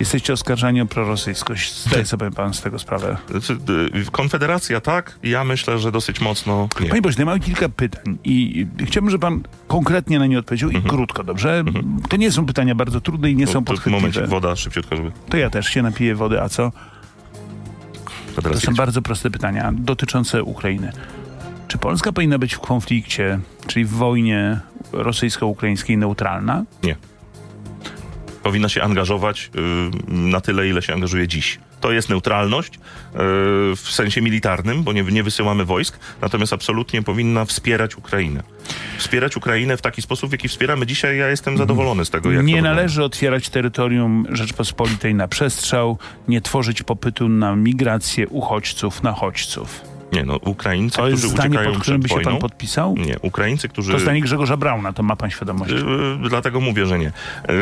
Jesteście 0.00 0.32
oskarżani 0.32 0.80
o 0.80 0.86
prorosyjskość. 0.86 1.78
Zdaje 1.78 2.06
sobie 2.06 2.30
pan 2.30 2.54
z 2.54 2.60
tego 2.62 2.78
sprawę. 2.78 3.16
Znaczy, 3.30 3.58
y, 4.08 4.10
Konfederacja 4.12 4.80
tak, 4.80 5.18
ja 5.22 5.44
myślę, 5.44 5.78
że 5.78 5.92
dosyć 5.92 6.20
mocno 6.20 6.68
nie. 6.80 6.88
Panie 6.88 7.02
pośle, 7.02 7.24
mam 7.24 7.40
kilka 7.40 7.68
pytań 7.68 8.18
i 8.24 8.66
chciałbym, 8.86 9.10
żeby 9.10 9.20
pan 9.22 9.40
konkretnie 9.68 10.18
na 10.18 10.26
nie 10.26 10.38
odpowiedział 10.38 10.70
i 10.70 10.82
krótko, 10.82 11.24
dobrze? 11.24 11.64
To 12.08 12.16
nie 12.16 12.32
są 12.32 12.46
pytania 12.46 12.74
bardzo 12.74 13.00
trudne 13.00 13.30
i 13.30 13.36
nie 13.36 13.46
są 13.46 13.50
Mhm. 13.58 13.64
To- 13.64 13.70
to 13.70 13.72
podchwytliwe. 13.74 14.00
Momencik, 14.00 14.26
woda 14.26 14.56
szybciutko, 14.56 14.96
żeby 14.96 15.12
To 15.30 15.36
ja 15.36 15.50
też 15.50 15.66
się 15.66 15.82
napiję 15.82 16.14
wody, 16.14 16.40
a 16.42 16.48
co? 16.48 16.72
To 18.42 18.60
są 18.60 18.74
bardzo 18.74 19.02
proste 19.02 19.30
pytania 19.30 19.72
dotyczące 19.74 20.42
Ukrainy. 20.42 20.92
Czy 21.68 21.78
Polska 21.78 22.12
powinna 22.12 22.38
być 22.38 22.54
w 22.54 22.60
konflikcie, 22.60 23.38
czyli 23.66 23.84
w 23.84 23.90
wojnie 23.90 24.60
rosyjsko-ukraińskiej 24.92 25.98
neutralna? 25.98 26.64
Nie. 26.82 26.96
Powinna 28.42 28.68
się 28.68 28.82
angażować 28.82 29.50
y, 29.56 30.12
na 30.12 30.40
tyle, 30.40 30.68
ile 30.68 30.82
się 30.82 30.94
angażuje 30.94 31.28
dziś. 31.28 31.58
To 31.80 31.92
jest 31.92 32.08
neutralność 32.08 32.74
y, 32.74 32.78
w 33.76 33.88
sensie 33.90 34.22
militarnym, 34.22 34.82
bo 34.82 34.92
nie, 34.92 35.02
nie 35.02 35.22
wysyłamy 35.22 35.64
wojsk, 35.64 35.98
natomiast 36.20 36.52
absolutnie 36.52 37.02
powinna 37.02 37.44
wspierać 37.44 37.96
Ukrainę. 37.96 38.42
Wspierać 38.98 39.36
Ukrainę 39.36 39.76
w 39.76 39.82
taki 39.82 40.02
sposób, 40.02 40.30
w 40.30 40.32
jaki 40.32 40.48
wspieramy 40.48 40.86
dzisiaj. 40.86 41.18
Ja 41.18 41.28
jestem 41.28 41.58
zadowolony 41.58 42.04
z 42.04 42.10
tego, 42.10 42.32
jak 42.32 42.40
to 42.40 42.46
Nie 42.46 42.62
należy 42.62 43.04
otwierać 43.04 43.48
terytorium 43.48 44.26
Rzeczpospolitej 44.30 45.14
na 45.14 45.28
przestrzał, 45.28 45.98
nie 46.28 46.40
tworzyć 46.40 46.82
popytu 46.82 47.28
na 47.28 47.56
migrację 47.56 48.28
uchodźców 48.28 49.02
na 49.02 49.12
chodźców. 49.12 49.91
Nie, 50.12 50.24
no 50.24 50.36
Ukraińcy, 50.36 50.96
To 50.96 51.08
jest 51.08 51.22
którzy 51.22 51.34
zdanie, 51.34 51.50
uciekają 51.50 51.72
pod 51.72 51.82
którym 51.82 52.00
by 52.00 52.08
się 52.08 52.14
pan 52.14 52.24
wojną... 52.24 52.38
podpisał? 52.38 52.94
Nie, 52.96 53.18
Ukraińcy, 53.22 53.68
którzy... 53.68 53.92
To 53.92 53.98
zdanie 53.98 54.20
Grzegorza 54.20 54.56
Brauna, 54.56 54.92
to 54.92 55.02
ma 55.02 55.16
pan 55.16 55.30
świadomość. 55.30 55.72
Yy, 55.72 56.28
Dlatego 56.28 56.60
mówię, 56.60 56.86
że 56.86 56.98
nie. 56.98 57.12
Yy, 57.48 57.54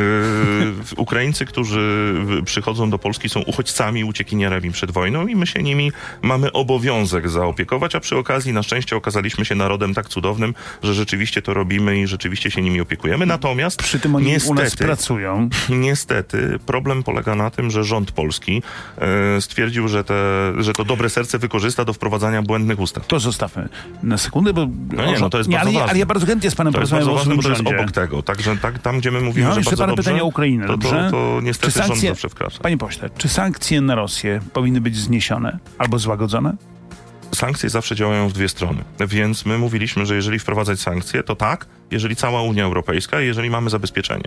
Ukraińcy, 0.96 1.46
którzy 1.46 2.14
przychodzą 2.44 2.90
do 2.90 2.98
Polski 2.98 3.28
są 3.28 3.40
uchodźcami, 3.40 4.04
uciekinierami 4.04 4.72
przed 4.72 4.90
wojną 4.90 5.26
i 5.26 5.36
my 5.36 5.46
się 5.46 5.62
nimi 5.62 5.92
mamy 6.22 6.52
obowiązek 6.52 7.28
zaopiekować, 7.28 7.94
a 7.94 8.00
przy 8.00 8.16
okazji 8.16 8.52
na 8.52 8.62
szczęście 8.62 8.96
okazaliśmy 8.96 9.44
się 9.44 9.54
narodem 9.54 9.94
tak 9.94 10.08
cudownym, 10.08 10.54
że 10.82 10.94
rzeczywiście 10.94 11.42
to 11.42 11.54
robimy 11.54 12.00
i 12.00 12.06
rzeczywiście 12.06 12.50
się 12.50 12.62
nimi 12.62 12.80
opiekujemy. 12.80 13.26
Natomiast 13.26 13.82
Przy 13.82 14.00
tym 14.00 14.14
oni 14.14 14.26
u 14.26 14.34
nas 14.34 14.46
niestety, 14.46 14.84
pracują. 14.84 15.48
Niestety 15.68 16.58
problem 16.66 17.02
polega 17.02 17.34
na 17.34 17.50
tym, 17.50 17.70
że 17.70 17.84
rząd 17.84 18.12
polski 18.12 18.62
e, 18.98 19.40
stwierdził, 19.40 19.88
że, 19.88 20.04
te, 20.04 20.52
że 20.58 20.72
to 20.72 20.84
dobre 20.84 21.10
serce 21.10 21.38
wykorzysta 21.38 21.84
do 21.84 21.92
wprowadzania 21.92 22.39
błędnych 22.42 22.80
ustaw. 22.80 23.06
To 23.06 23.20
zostawmy 23.20 23.68
na 24.02 24.18
sekundę, 24.18 24.52
bo... 24.52 24.66
No 24.92 25.06
nie, 25.06 25.18
no 25.18 25.30
to 25.30 25.38
jest 25.38 25.50
nie, 25.50 25.56
bardzo 25.56 25.68
ale, 25.68 25.72
ja- 25.74 25.80
ważne. 25.80 25.90
ale 25.90 25.98
ja 25.98 26.06
bardzo 26.06 26.26
chętnie 26.26 26.50
z 26.50 26.54
panem 26.54 26.72
porozmawiam 26.72 27.08
o 27.08 27.12
ważne, 27.12 27.24
swoim 27.24 27.36
bo 27.36 27.42
to 27.42 27.48
jest 27.48 27.62
rządzie. 27.62 27.78
obok 27.80 27.92
tego. 27.92 28.22
Także 28.22 28.56
tak, 28.56 28.78
tam, 28.78 28.98
gdzie 28.98 29.10
my 29.10 29.20
mówimy, 29.20 29.48
No, 29.48 29.54
że 29.54 29.60
bardzo 29.60 29.76
parę 29.82 29.92
dobrze, 29.96 30.02
pytań 30.10 30.20
o 30.20 30.24
Ukrainę, 30.24 30.66
to, 30.66 30.72
dobrze? 30.72 31.04
to, 31.04 31.10
to 31.10 31.40
niestety 31.42 31.72
Czy 31.72 31.78
sankcje- 31.78 31.88
rząd 31.88 32.16
zawsze 32.16 32.28
wkracza. 32.28 32.58
Panie 32.62 32.78
pośle, 32.78 33.10
czy 33.18 33.28
sankcje 33.28 33.80
na 33.80 33.94
Rosję 33.94 34.40
powinny 34.52 34.80
być 34.80 34.96
zniesione 34.96 35.58
albo 35.78 35.98
złagodzone? 35.98 36.56
Sankcje 37.34 37.68
zawsze 37.70 37.96
działają 37.96 38.28
w 38.28 38.32
dwie 38.32 38.48
strony, 38.48 38.84
więc 39.08 39.46
my 39.46 39.58
mówiliśmy, 39.58 40.06
że 40.06 40.14
jeżeli 40.14 40.38
wprowadzać 40.38 40.80
sankcje, 40.80 41.22
to 41.22 41.36
tak, 41.36 41.66
jeżeli 41.90 42.16
cała 42.16 42.42
Unia 42.42 42.64
Europejska 42.64 43.20
i 43.22 43.26
jeżeli 43.26 43.50
mamy 43.50 43.70
zabezpieczenie. 43.70 44.24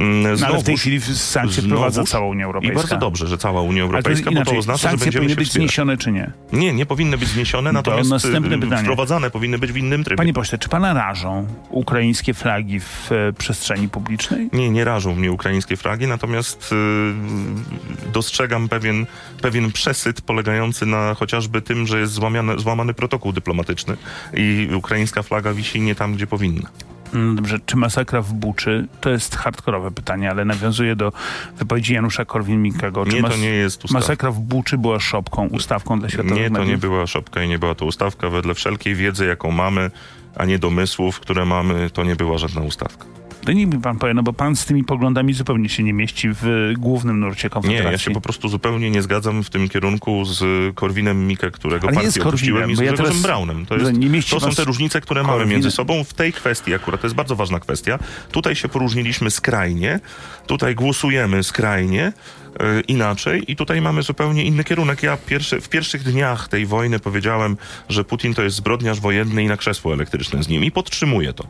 Mm, 0.00 0.22
No, 0.22 0.28
ale 0.28 0.36
w 0.36 0.40
tej 0.40 0.76
znowuż- 0.76 0.80
chwili 0.80 1.00
sankcje 1.00 1.62
znowuż- 1.62 1.66
wprowadza 1.66 2.04
cała 2.04 2.26
Unia 2.26 2.40
I 2.40 2.44
Europejska. 2.44 2.76
bardzo 2.76 2.96
dobrze, 2.96 3.26
że 3.26 3.38
cała 3.38 3.62
Unia 3.62 3.82
Ale 3.82 3.90
to 3.90 3.96
Europejska, 3.96 4.24
bo 4.24 4.30
to 4.30 4.36
inaczej. 4.36 4.58
oznacza, 4.58 4.78
że 4.78 4.88
Sankcje 4.88 5.06
będziemy 5.06 5.22
powinny 5.24 5.36
być 5.36 5.48
wspierać. 5.48 5.68
zniesione 5.68 5.96
czy 5.96 6.12
nie? 6.12 6.30
Nie, 6.52 6.72
nie 6.72 6.86
powinny 6.86 7.18
być 7.18 7.28
zniesione, 7.28 7.72
natomiast 7.72 8.10
następne 8.10 8.56
y, 8.56 8.58
pytanie. 8.58 8.82
wprowadzane 8.82 9.30
powinny 9.30 9.58
być 9.58 9.72
w 9.72 9.76
innym 9.76 10.04
trybie. 10.04 10.16
Panie 10.16 10.32
pośle, 10.32 10.58
czy 10.58 10.68
pana 10.68 10.94
rażą 10.94 11.46
ukraińskie 11.68 12.34
flagi 12.34 12.80
w 12.80 13.12
e, 13.12 13.32
przestrzeni 13.32 13.88
publicznej? 13.88 14.48
Nie, 14.52 14.70
nie 14.70 14.84
rażą 14.84 15.14
mnie 15.14 15.32
ukraińskie 15.32 15.76
flagi, 15.76 16.06
natomiast 16.06 16.72
y, 16.72 18.10
dostrzegam 18.12 18.68
pewien, 18.68 19.06
pewien 19.42 19.72
przesyt 19.72 20.20
polegający 20.22 20.86
na 20.86 21.14
chociażby 21.14 21.62
tym, 21.62 21.86
że 21.86 22.00
jest 22.00 22.12
złamany 22.56 22.94
protokół 22.94 23.32
dyplomatyczny 23.32 23.96
i 24.34 24.68
ukraińska 24.74 25.22
flaga 25.22 25.52
wisi 25.52 25.80
nie 25.80 25.94
tam, 25.94 26.14
gdzie 26.14 26.26
powinna. 26.26 26.68
No 27.12 27.34
dobrze, 27.34 27.58
czy 27.66 27.76
masakra 27.76 28.22
w 28.22 28.32
Buczy, 28.32 28.86
to 29.00 29.10
jest 29.10 29.36
hardkorowe 29.36 29.90
pytanie, 29.90 30.30
ale 30.30 30.44
nawiązuje 30.44 30.96
do 30.96 31.12
wypowiedzi 31.58 31.94
Janusza 31.94 32.24
Korwin-Mikkego. 32.24 33.12
Nie, 33.12 33.22
to 33.22 33.36
nie 33.36 33.48
jest 33.48 33.84
ustawa. 33.84 34.00
Masakra 34.00 34.30
w 34.30 34.40
Buczy 34.40 34.78
była 34.78 35.00
szopką, 35.00 35.46
ustawką 35.46 36.00
dla 36.00 36.08
światowych 36.08 36.36
Nie, 36.38 36.50
to 36.50 36.58
nie 36.58 36.60
mediów? 36.60 36.80
była 36.80 37.06
szopka 37.06 37.42
i 37.42 37.48
nie 37.48 37.58
była 37.58 37.74
to 37.74 37.84
ustawka. 37.84 38.28
Wedle 38.30 38.54
wszelkiej 38.54 38.94
wiedzy, 38.94 39.26
jaką 39.26 39.50
mamy, 39.50 39.90
a 40.36 40.44
nie 40.44 40.58
domysłów, 40.58 41.20
które 41.20 41.44
mamy, 41.44 41.90
to 41.90 42.04
nie 42.04 42.16
była 42.16 42.38
żadna 42.38 42.60
ustawka. 42.60 43.19
To 43.44 43.52
niech 43.52 43.68
mi 43.68 43.80
pan 43.80 43.98
powie, 43.98 44.14
no 44.14 44.22
bo 44.22 44.32
pan 44.32 44.56
z 44.56 44.64
tymi 44.64 44.84
poglądami 44.84 45.32
zupełnie 45.34 45.68
się 45.68 45.82
nie 45.82 45.92
mieści 45.92 46.28
w 46.32 46.72
głównym 46.78 47.20
nurcie 47.20 47.46
Nie, 47.46 47.50
Konfederacji. 47.50 47.92
ja 47.92 47.98
się 47.98 48.10
po 48.10 48.20
prostu 48.20 48.48
zupełnie 48.48 48.90
nie 48.90 49.02
zgadzam 49.02 49.44
w 49.44 49.50
tym 49.50 49.68
kierunku 49.68 50.24
z 50.24 50.44
Korwinem 50.74 51.26
Mikke, 51.26 51.50
którego 51.50 51.88
Ale 51.88 51.96
nie 51.96 52.02
partię 52.02 52.24
opuściłem 52.24 52.70
i 52.70 52.76
z 52.76 52.78
ja 52.78 52.84
Grzegorzem 52.84 53.06
teraz- 53.06 53.22
Braunem. 53.22 53.66
To, 53.66 53.76
jest, 53.76 53.92
nie 53.92 54.22
to 54.22 54.40
są 54.40 54.50
te 54.50 54.64
różnice, 54.64 55.00
które 55.00 55.22
mamy 55.22 55.32
Korwinem. 55.32 55.52
między 55.52 55.70
sobą 55.70 56.04
w 56.04 56.14
tej 56.14 56.32
kwestii 56.32 56.74
akurat. 56.74 57.00
To 57.00 57.06
jest 57.06 57.14
bardzo 57.16 57.36
ważna 57.36 57.60
kwestia. 57.60 57.98
Tutaj 58.32 58.56
się 58.56 58.68
poróżniliśmy 58.68 59.30
skrajnie, 59.30 60.00
tutaj 60.46 60.74
głosujemy 60.74 61.42
skrajnie, 61.42 62.12
e, 62.60 62.80
inaczej 62.80 63.52
i 63.52 63.56
tutaj 63.56 63.80
mamy 63.80 64.02
zupełnie 64.02 64.44
inny 64.44 64.64
kierunek. 64.64 65.02
Ja 65.02 65.16
pierwszy, 65.16 65.60
w 65.60 65.68
pierwszych 65.68 66.02
dniach 66.02 66.48
tej 66.48 66.66
wojny 66.66 66.98
powiedziałem, 66.98 67.56
że 67.88 68.04
Putin 68.04 68.34
to 68.34 68.42
jest 68.42 68.56
zbrodniarz 68.56 69.00
wojenny 69.00 69.42
i 69.44 69.46
na 69.46 69.56
krzesło 69.56 69.92
elektryczne 69.94 70.42
z 70.42 70.48
nim 70.48 70.64
i 70.64 70.70
podtrzymuję 70.70 71.32
to. 71.32 71.46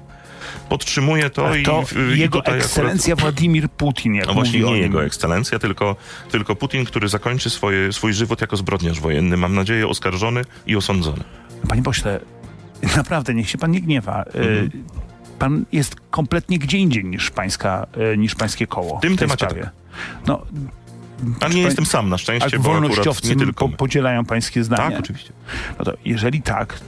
Podtrzymuję 0.69 1.31
to 1.31 1.55
i, 1.57 1.63
to 1.63 1.85
i 2.15 2.19
jego 2.19 2.39
tutaj 2.39 2.55
akurat- 2.55 2.65
ekscelencja 2.65 3.17
Władimir 3.17 3.69
Putin, 3.69 4.15
jak 4.15 4.27
no 4.27 4.35
właśnie 4.35 4.61
nie 4.61 4.79
jego 4.79 5.05
ekscelencja, 5.05 5.59
tylko, 5.59 5.97
tylko 6.31 6.57
Putin, 6.57 6.85
który 6.85 7.09
zakończy 7.09 7.51
swoje, 7.51 7.93
swój 7.93 8.13
żywot 8.13 8.41
jako 8.41 8.57
zbrodniarz 8.57 9.01
wojenny. 9.01 9.37
Mam 9.37 9.55
nadzieję 9.55 9.89
oskarżony 9.89 10.43
i 10.67 10.77
osądzony. 10.77 11.25
Panie 11.69 11.83
pośle, 11.83 12.21
naprawdę, 12.97 13.35
niech 13.35 13.51
się 13.51 13.59
pan 13.59 13.71
nie 13.71 13.81
gniewa. 13.81 14.23
E, 14.23 14.39
Mhm. 14.39 14.71
Pan 15.39 15.65
jest 15.73 15.97
kompletnie 16.11 16.59
gdzie 16.59 16.79
indziej 16.79 17.05
niż, 17.05 17.31
pańska, 17.31 17.87
e, 18.13 18.17
niż 18.17 18.35
pańskie 18.35 18.67
koło 18.67 18.99
W 18.99 19.01
tym 19.01 19.17
tej 19.17 19.19
temacie 19.29 19.47
sprawie. 19.47 19.71
No, 20.27 20.43
A 21.41 21.49
nie 21.49 21.63
jestem 21.63 21.87
sam 21.87 22.09
na 22.09 22.19
szczęście, 22.19 22.59
bo 22.59 22.63
akurat 22.63 22.81
wolnościowcy 22.81 23.29
nie 23.29 23.37
tylko 23.37 23.69
po, 23.69 23.77
podzielają 23.77 24.25
pańskie 24.25 24.65
zdanie. 24.65 24.91
Tak, 24.91 25.01
oczywiście. 25.01 25.33
No 25.79 25.85
to 25.85 25.93
jeżeli 26.05 26.43
tak, 26.43 26.81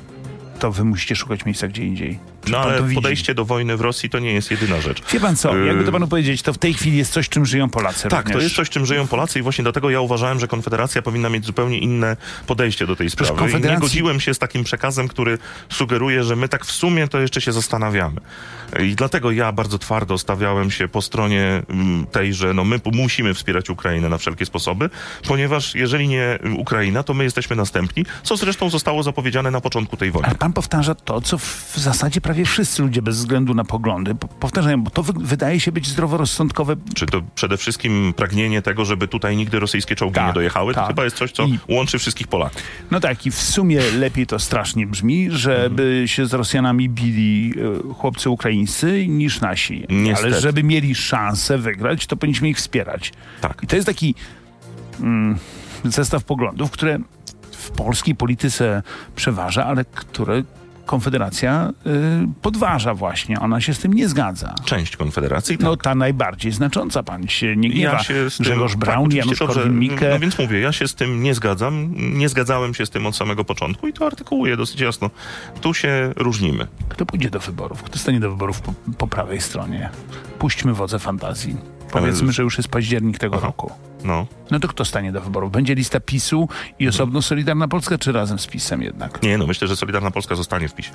to 0.59 0.73
wy 0.73 0.85
musicie 0.85 1.17
szukać 1.17 1.45
miejsca 1.45 1.69
gdzie 1.69 1.85
indziej. 1.85 2.19
No 2.51 2.59
ale 2.59 2.83
podejście 2.95 3.35
do 3.35 3.45
wojny 3.45 3.77
w 3.77 3.81
Rosji 3.81 4.11
to 4.11 4.19
nie 4.19 4.33
jest 4.33 4.51
jedyna 4.51 4.81
rzecz. 4.81 5.03
Wie 5.13 5.21
pan 5.21 5.37
co, 5.37 5.57
Yy, 5.57 5.67
jakby 5.67 5.85
to 5.85 5.93
panu 5.93 6.09
powiedzieć, 6.09 6.43
to 6.43 6.53
w 6.53 6.59
tej 6.59 6.75
chwili 6.75 6.97
jest 6.99 7.13
coś, 7.13 7.29
czym 7.29 7.47
żyją 7.47 7.69
Polacy 7.71 8.09
Tak, 8.09 8.21
również. 8.21 8.37
to 8.37 8.43
jest 8.43 8.55
coś, 8.57 8.71
czym 8.71 8.87
żyją 8.87 9.07
Polacy 9.09 9.39
i 9.39 9.43
właśnie 9.43 9.63
dlatego 9.63 9.91
ja 9.91 10.01
uważałem, 10.01 10.41
że 10.41 10.49
Konfederacja 10.49 11.03
powinna 11.03 11.29
mieć 11.29 11.45
zupełnie 11.47 11.79
inne 11.79 12.17
podejście 12.47 12.87
do 12.87 12.97
tej 12.97 13.11
sprawy. 13.11 13.33
I 13.33 13.35
nie 13.35 13.41
Konfederacji- 13.53 13.81
godziłem 13.81 14.21
się 14.21 14.35
z 14.35 14.39
takim 14.39 14.65
przekazem, 14.65 15.09
który 15.09 15.39
sugeruje, 15.69 16.25
że 16.25 16.37
my 16.37 16.49
tak 16.49 16.65
w 16.65 16.73
sumie 16.73 17.09
to 17.09 17.21
jeszcze 17.21 17.41
się 17.41 17.53
zastanawiamy. 17.53 18.21
I 18.81 18.95
dlatego 18.95 19.31
ja 19.31 19.53
bardzo 19.53 19.79
twardo 19.79 20.19
stawiałem 20.19 20.71
się 20.71 20.89
po 20.89 21.03
stronie 21.03 21.63
mm, 21.69 22.07
tej, 22.07 22.35
że 22.35 22.55
no 22.55 22.65
my 22.65 22.81
musimy 22.93 23.35
wspierać 23.35 23.71
Ukrainę 23.71 24.09
na 24.09 24.19
wszelkie 24.19 24.47
sposoby, 24.47 24.91
ponieważ 25.29 25.75
jeżeli 25.75 26.09
nie 26.09 26.39
Ukraina, 26.57 27.03
to 27.03 27.15
my 27.15 27.25
jesteśmy 27.25 27.57
następni, 27.57 28.05
co 28.23 28.37
zresztą 28.37 28.71
zostało 28.71 29.03
zapowiedziane 29.03 29.51
na 29.51 29.61
początku 29.61 29.97
tej 29.97 30.11
wojny. 30.11 30.29
Ale 30.29 30.39
pan 30.39 30.53
powtarza 30.53 30.95
to, 30.95 31.21
co 31.21 31.39
w 31.39 31.73
zasadzie 31.77 32.21
prawie 32.33 32.45
wszyscy 32.45 32.83
ludzie 32.83 33.03
bez 33.03 33.17
względu 33.17 33.55
na 33.55 33.65
poglądy 33.65 34.15
po- 34.15 34.29
powtarzają, 34.29 34.83
bo 34.83 34.91
to 34.91 35.03
wy 35.03 35.13
wydaje 35.17 35.61
się 35.61 35.73
być 35.73 35.87
zdroworozsądkowe. 35.89 36.77
Czy 36.95 37.07
to 37.07 37.23
przede 37.35 37.57
wszystkim 37.57 38.13
pragnienie 38.17 38.63
tego, 38.63 38.85
żeby 38.85 39.09
tutaj 39.09 39.37
nigdy 39.37 39.61
rosyjskie 39.61 39.97
czołgi 39.97 40.15
Tak, 40.15 40.27
nie 40.27 40.33
dojechały? 40.33 40.75
tak. 40.75 40.83
To 40.85 40.89
chyba 40.89 41.05
jest 41.05 41.17
coś, 41.17 41.33
co 41.33 41.45
I- 41.45 41.59
łączy 41.69 41.99
wszystkich 41.99 42.29
Polaków. 42.29 42.63
No 42.91 43.01
tak, 43.01 43.27
i 43.27 43.31
w 43.31 43.35
sumie 43.43 43.81
lepiej 43.99 44.27
to 44.27 44.39
strasznie 44.39 44.87
brzmi, 44.87 45.31
żeby 45.31 45.83
Mhm. 45.83 46.09
się 46.09 46.27
z 46.27 46.33
Rosjanami 46.35 46.89
bili 46.89 47.55
e, 47.91 47.93
chłopcy 47.95 48.31
ukraińscy 48.31 49.07
niż 49.09 49.41
nasi. 49.41 49.87
Niestety. 49.91 50.29
Ale 50.33 50.41
żeby 50.41 50.63
mieli 50.63 50.95
szansę 50.95 51.59
wygrać, 51.59 52.07
to 52.07 52.17
powinniśmy 52.17 52.49
ich 52.49 52.57
wspierać. 52.57 53.13
Tak. 53.41 53.61
I 53.63 53.67
to 53.67 53.77
jest 53.77 53.87
taki 53.87 54.15
mm, 55.01 55.39
zestaw 55.85 56.25
poglądów, 56.25 56.71
które 56.71 56.99
w 57.53 57.71
polskiej 57.71 58.15
polityce 58.15 58.83
przeważa, 59.17 59.65
ale 59.67 59.85
które 59.85 60.43
Konfederacja 60.87 61.73
y, 61.87 61.91
podważa 62.43 62.95
właśnie. 62.95 63.41
Ona 63.41 63.61
się 63.61 63.75
z 63.75 63.79
tym 63.79 63.93
nie 63.93 64.09
zgadza. 64.09 64.55
Część 64.65 64.97
Konfederacji, 64.97 65.59
tak. 65.59 65.65
No 65.65 65.77
ta 65.77 65.95
najbardziej 65.95 66.53
znacząca, 66.53 67.03
pan 67.03 67.29
się 67.29 67.57
nie 67.57 67.69
gniewa. 67.71 67.93
Ja 67.93 68.03
się 68.03 68.31
z 68.31 68.37
tym, 68.37 68.45
Grzegorz 68.45 68.73
tak, 68.73 68.81
Braun, 68.81 69.07
oczywiście, 69.07 69.45
Janusz. 69.45 69.57
Korwin-Mikke. 69.57 70.11
No 70.11 70.19
więc 70.19 70.39
mówię, 70.39 70.61
ja 70.61 70.73
się 70.73 70.89
z 70.89 70.95
tym 70.95 71.23
nie 71.23 71.35
zgadzam. 71.35 71.95
Nie 71.97 72.29
zgadzałem 72.29 72.75
się 72.75 72.87
z 72.87 72.91
tym 72.91 73.07
od 73.07 73.17
samego 73.17 73.45
początku 73.45 73.89
i 73.89 73.93
to 73.93 74.07
artykułuję 74.07 74.57
dosyć 74.57 74.81
jasno. 74.81 75.11
Tu 75.61 75.75
się 75.75 76.13
różnimy. 76.17 76.67
Kto 76.89 77.07
pójdzie 77.07 77.31
do 77.31 77.41
wyborów? 77.41 77.83
Kto 77.83 77.99
stanie 77.99 78.21
do 78.21 78.31
wyborów 78.31 78.61
po, 78.61 78.75
po 78.99 79.07
prawej 79.07 79.41
stronie? 79.41 79.91
Puśćmy 80.39 80.75
wodze 80.75 80.99
fantazji. 80.99 81.57
Powiedzmy, 81.93 82.33
że 82.33 82.43
już 82.43 82.57
jest 82.57 82.69
październik 82.69 83.19
tego 83.19 83.37
Aha. 83.37 83.47
roku. 83.47 83.73
No. 84.05 84.27
No 84.51 84.61
to 84.61 84.69
kto 84.69 84.85
stanie 84.85 85.13
do 85.13 85.21
wyborów? 85.21 85.53
Będzie 85.53 85.75
lista 85.75 86.01
PiSu 86.01 86.49
i 86.79 86.89
osobno 86.89 87.23
Solidarna 87.23 87.69
Polska, 87.69 87.99
czy 87.99 88.13
razem 88.13 88.39
z 88.39 88.47
PiSem 88.47 88.83
jednak? 88.83 89.23
Nie, 89.23 89.39
no 89.39 89.47
myślę, 89.47 89.69
że 89.69 89.77
Solidarna 89.77 90.11
Polska 90.11 90.35
zostanie 90.35 90.69
w 90.69 90.75
PiSie. 90.75 90.91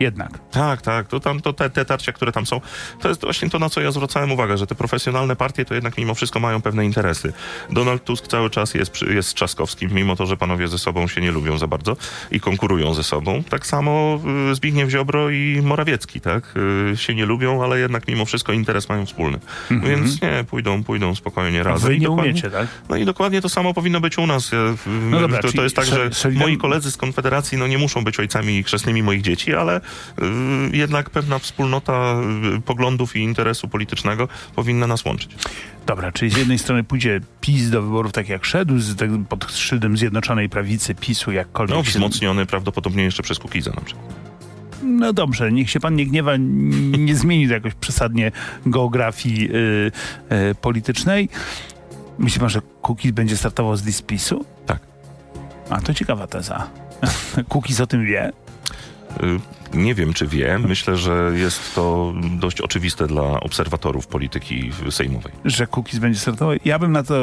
Jednak. 0.00 0.38
Tak, 0.50 0.82
tak. 0.82 1.08
To 1.08 1.20
tam, 1.20 1.40
to 1.40 1.52
te, 1.52 1.70
te 1.70 1.84
tarcia, 1.84 2.12
które 2.12 2.32
tam 2.32 2.46
są, 2.46 2.60
to 3.00 3.08
jest 3.08 3.20
właśnie 3.20 3.50
to, 3.50 3.58
na 3.58 3.70
co 3.70 3.80
ja 3.80 3.90
zwracałem 3.90 4.32
uwagę, 4.32 4.58
że 4.58 4.66
te 4.66 4.74
profesjonalne 4.74 5.36
partie 5.36 5.64
to 5.64 5.74
jednak 5.74 5.98
mimo 5.98 6.14
wszystko 6.14 6.40
mają 6.40 6.62
pewne 6.62 6.84
interesy. 6.84 7.32
Donald 7.70 8.04
Tusk 8.04 8.28
cały 8.28 8.50
czas 8.50 8.74
jest, 8.74 9.02
jest 9.02 9.34
Trzaskowskim, 9.34 9.92
mimo 9.92 10.16
to, 10.16 10.26
że 10.26 10.36
panowie 10.36 10.68
ze 10.68 10.78
sobą 10.78 11.08
się 11.08 11.20
nie 11.20 11.30
lubią 11.30 11.58
za 11.58 11.66
bardzo 11.66 11.96
i 12.30 12.40
konkurują 12.40 12.94
ze 12.94 13.02
sobą. 13.02 13.42
Tak 13.42 13.66
samo 13.66 14.20
y, 14.50 14.54
Zbigniew 14.54 14.90
Ziobro 14.90 15.30
i 15.30 15.60
Morawiecki, 15.62 16.20
tak? 16.20 16.54
Y, 16.92 16.96
się 16.96 17.14
nie 17.14 17.26
lubią, 17.26 17.64
ale 17.64 17.78
jednak 17.78 18.08
mimo 18.08 18.24
wszystko 18.24 18.52
interes 18.52 18.88
mają 18.88 19.06
wspólny. 19.06 19.38
Więc 19.70 20.22
nie, 20.22 20.44
pójdą, 20.50 20.84
pójdą 20.84 21.14
spokojnie 21.14 21.62
razem. 21.62 21.92
Mhm. 21.92 21.94
Wy 21.94 21.98
nie 21.98 22.10
umiecie, 22.10 22.50
tak? 22.50 22.66
no 22.88 22.96
i 22.96 23.04
dokładnie 23.04 23.40
to 23.40 23.48
samo 23.48 23.74
powinno 23.74 24.00
być 24.00 24.18
u 24.18 24.26
nas. 24.26 24.50
No 25.10 25.20
dobra, 25.20 25.42
to, 25.42 25.52
to 25.52 25.62
jest 25.62 25.76
tak, 25.76 25.86
że 25.86 26.10
moi 26.34 26.56
koledzy 26.56 26.90
z 26.90 26.96
Konfederacji 26.96 27.58
no, 27.58 27.66
nie 27.66 27.78
muszą 27.78 28.04
być 28.04 28.20
ojcami 28.20 28.62
chrzestnymi 28.62 29.02
moich 29.02 29.22
dzieci, 29.22 29.54
ale 29.54 29.80
jednak 30.72 31.10
pewna 31.10 31.38
wspólnota 31.38 32.16
y, 32.56 32.60
poglądów 32.60 33.16
i 33.16 33.20
interesu 33.20 33.68
politycznego 33.68 34.28
powinna 34.54 34.86
nas 34.86 35.04
łączyć. 35.04 35.36
Dobra, 35.86 36.12
czyli 36.12 36.30
z 36.30 36.36
jednej 36.36 36.58
strony 36.58 36.84
pójdzie 36.84 37.20
PiS 37.40 37.70
do 37.70 37.82
wyborów 37.82 38.12
tak 38.12 38.28
jak 38.28 38.44
szedł, 38.44 38.78
z, 38.78 38.96
tak, 38.96 39.10
pod 39.28 39.52
szyldem 39.52 39.96
Zjednoczonej 39.96 40.48
Prawicy, 40.48 40.94
PiSu, 40.94 41.32
jakkolwiek 41.32 41.76
No, 41.76 41.84
się... 41.84 41.90
wzmocniony 41.90 42.46
prawdopodobnie 42.46 43.02
jeszcze 43.02 43.22
przez 43.22 43.38
Kukiza 43.38 43.70
na 43.70 43.80
przykład. 43.80 44.26
No 44.82 45.12
dobrze, 45.12 45.52
niech 45.52 45.70
się 45.70 45.80
pan 45.80 45.96
nie 45.96 46.06
gniewa, 46.06 46.32
nie 46.98 47.16
zmieni 47.16 47.48
to 47.48 47.54
jakoś 47.54 47.74
przesadnie 47.74 48.32
geografii 48.66 49.50
y, 49.50 49.92
y, 50.50 50.54
politycznej. 50.54 51.28
Myśli 52.18 52.40
pan, 52.40 52.50
że 52.50 52.60
Kukiz 52.82 53.12
będzie 53.12 53.36
startował 53.36 53.76
z 53.76 53.84
list 53.86 54.06
PiSu? 54.06 54.44
Tak. 54.66 54.80
A 55.70 55.80
to 55.80 55.94
ciekawa 55.94 56.26
teza. 56.26 56.70
Kukiz 57.48 57.80
o 57.80 57.86
tym 57.86 58.04
wie. 58.04 58.32
Nie 59.74 59.94
wiem, 59.94 60.12
czy 60.12 60.26
wie. 60.26 60.58
Myślę, 60.58 60.96
że 60.96 61.32
jest 61.34 61.74
to 61.74 62.14
dość 62.38 62.60
oczywiste 62.60 63.06
dla 63.06 63.40
obserwatorów 63.40 64.06
polityki 64.06 64.70
sejmowej. 64.90 65.32
że 65.44 65.66
Kukiz 65.66 65.98
będzie 65.98 66.20
startował. 66.20 66.56
Ja 66.64 66.78
bym 66.78 66.92
na 66.92 67.02
to, 67.02 67.14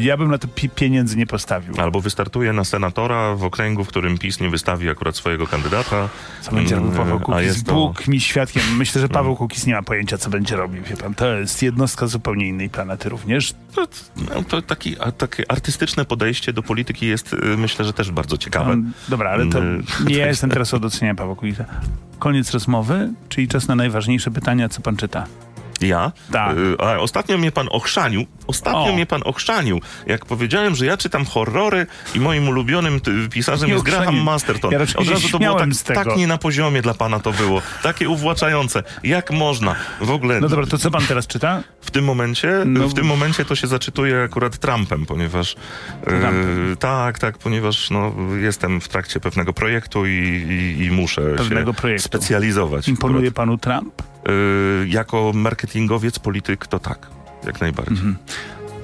ja 0.00 0.16
bym 0.16 0.30
na 0.30 0.38
to 0.38 0.48
pi- 0.48 0.68
pieniędzy 0.68 1.16
nie 1.16 1.26
postawił. 1.26 1.74
Albo 1.80 2.00
wystartuje 2.00 2.52
na 2.52 2.64
senatora 2.64 3.34
w 3.34 3.44
okręgu, 3.44 3.84
w 3.84 3.88
którym 3.88 4.18
PiS 4.18 4.40
nie 4.40 4.48
wystawi 4.48 4.90
akurat 4.90 5.16
swojego 5.16 5.46
kandydata. 5.46 6.08
Co 6.40 6.52
będzie 6.52 6.74
robił 6.76 6.90
Paweł 6.90 7.04
Mm, 7.16 7.22
a 7.32 7.40
Kukiz? 7.48 7.64
to- 7.64 7.74
Bóg 7.74 8.08
mi 8.08 8.20
świadkiem. 8.20 8.62
Myślę, 8.76 9.00
że 9.00 9.08
Paweł 9.08 9.36
Kukiz 9.36 9.66
nie 9.66 9.74
ma 9.74 9.82
pojęcia, 9.82 10.18
co 10.18 10.30
będzie 10.30 10.56
robił. 10.56 10.82
Wie 10.82 10.96
pan, 10.96 11.14
to 11.14 11.32
jest 11.38 11.62
jednostka 11.62 12.06
zupełnie 12.06 12.48
innej 12.48 12.70
planety 12.70 13.08
również. 13.08 13.54
To, 13.74 13.86
no, 14.16 14.42
to 14.48 14.62
taki, 14.62 14.96
a, 15.00 15.12
takie 15.12 15.50
artystyczne 15.50 16.04
podejście 16.04 16.52
do 16.52 16.62
polityki 16.62 17.06
jest, 17.06 17.32
y, 17.32 17.36
myślę, 17.56 17.84
że 17.84 17.92
też 17.92 18.10
bardzo 18.10 18.38
ciekawe. 18.38 18.72
On, 18.72 18.92
dobra, 19.08 19.30
ale 19.30 19.46
to 19.46 19.58
Mm, 19.58 19.84
nie 20.06 20.16
ja 20.16 20.26
jestem 20.34 20.50
teraz 20.50 20.74
od 20.74 20.84
oceniania 20.84 21.14
Pawła 21.14 21.33
Koniec 22.18 22.50
rozmowy, 22.50 23.12
czyli 23.28 23.48
czas 23.48 23.68
na 23.68 23.74
najważniejsze 23.74 24.30
pytania, 24.30 24.68
co 24.68 24.80
pan 24.80 24.96
czyta. 24.96 25.26
Ja? 25.80 26.12
Tak. 26.32 26.56
Y, 26.56 26.76
A 26.78 26.98
ostatnio 26.98 27.38
mnie 27.38 27.52
pan 27.52 27.68
ochrzanił. 27.70 28.26
Ostatnio 28.46 28.84
O. 28.84 28.92
mnie 28.92 29.06
pan 29.06 29.20
ochrzanił. 29.24 29.80
Jak 30.06 30.24
powiedziałem, 30.26 30.74
że 30.74 30.86
ja 30.86 30.96
czytam 30.96 31.24
horrory 31.24 31.86
i 32.14 32.20
moim 32.20 32.48
ulubionym 32.48 33.00
pisarzem 33.30 33.66
Nie 33.68 33.72
jest 33.74 33.84
Graham. 33.86 34.16
Masterton. 34.22 34.72
Ja 34.72 34.78
Od 34.96 35.08
razu 35.08 35.28
to 35.28 35.38
było 35.38 35.58
tak, 35.84 35.94
tak 36.04 36.16
nie 36.16 36.26
na 36.26 36.38
poziomie 36.38 36.82
dla 36.82 36.94
pana 36.94 37.20
to 37.20 37.32
było. 37.32 37.62
Takie 37.82 38.08
uwłaczające. 38.08 38.82
Jak 39.04 39.30
można? 39.30 39.74
W 40.00 40.10
ogóle 40.10 40.40
No 40.40 40.48
dobra, 40.48 40.66
to 40.66 40.78
co 40.78 40.90
pan 40.90 41.02
teraz 41.06 41.26
czyta? 41.26 41.62
w 41.80 41.90
tym 41.90 42.04
momencie, 42.04 42.62
No. 42.66 42.88
w 42.88 42.94
tym 42.94 43.06
momencie 43.06 43.44
to 43.44 43.54
się 43.54 43.66
zaczytuje 43.66 44.22
akurat 44.22 44.58
Trumpem, 44.58 45.06
ponieważ 45.06 45.56
Trumpem. 46.04 46.72
e, 46.72 46.76
tak, 46.76 47.18
tak, 47.18 47.38
ponieważ 47.38 47.90
no, 47.90 48.12
jestem 48.40 48.80
w 48.80 48.88
trakcie 48.88 49.20
pewnego 49.20 49.52
projektu 49.52 50.06
i, 50.06 50.10
i, 50.78 50.84
i 50.84 50.90
muszę 50.90 51.22
Pewnego 51.36 51.72
się 51.72 51.76
projektu. 51.78 52.04
specjalizować. 52.08 52.88
Imponuje 52.88 53.32
panu 53.32 53.58
Trump? 53.58 54.02
Y, 54.28 54.88
jako 54.88 55.32
marketingowiec, 55.34 56.18
polityk, 56.18 56.66
to 56.66 56.78
tak, 56.78 57.06
jak 57.46 57.60
najbardziej. 57.60 57.96
Mhm. 57.96 58.16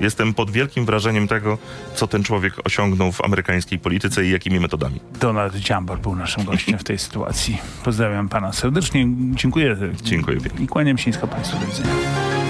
Jestem 0.01 0.35
pod 0.35 0.51
wielkim 0.51 0.87
wrażeniem 0.87 1.29
tego, 1.29 1.59
co 1.95 2.07
ten 2.07 2.23
człowiek 2.23 2.55
osiągnął 2.65 3.13
w 3.13 3.25
amerykańskiej 3.25 3.79
polityce 3.79 4.25
i 4.27 4.31
jakimi 4.31 4.61
metodami. 4.61 5.01
Donald 5.21 5.55
Dziambor 5.57 5.99
był 5.99 6.17
naszym 6.17 6.45
gościem 6.45 6.79
w 6.79 6.85
tej 6.85 6.99
sytuacji. 6.99 7.59
Pozdrawiam 7.85 8.29
pana 8.29 8.53
serdecznie. 8.53 9.07
Dziękuję. 9.35 9.77
Dziękuję. 10.03 10.39
I 10.59 10.67
kłaniam 10.67 10.99
się 10.99 11.11
nisko 11.11 11.27
państwu. 11.29 11.59
Do 11.59 11.67
widzenia. 11.67 12.50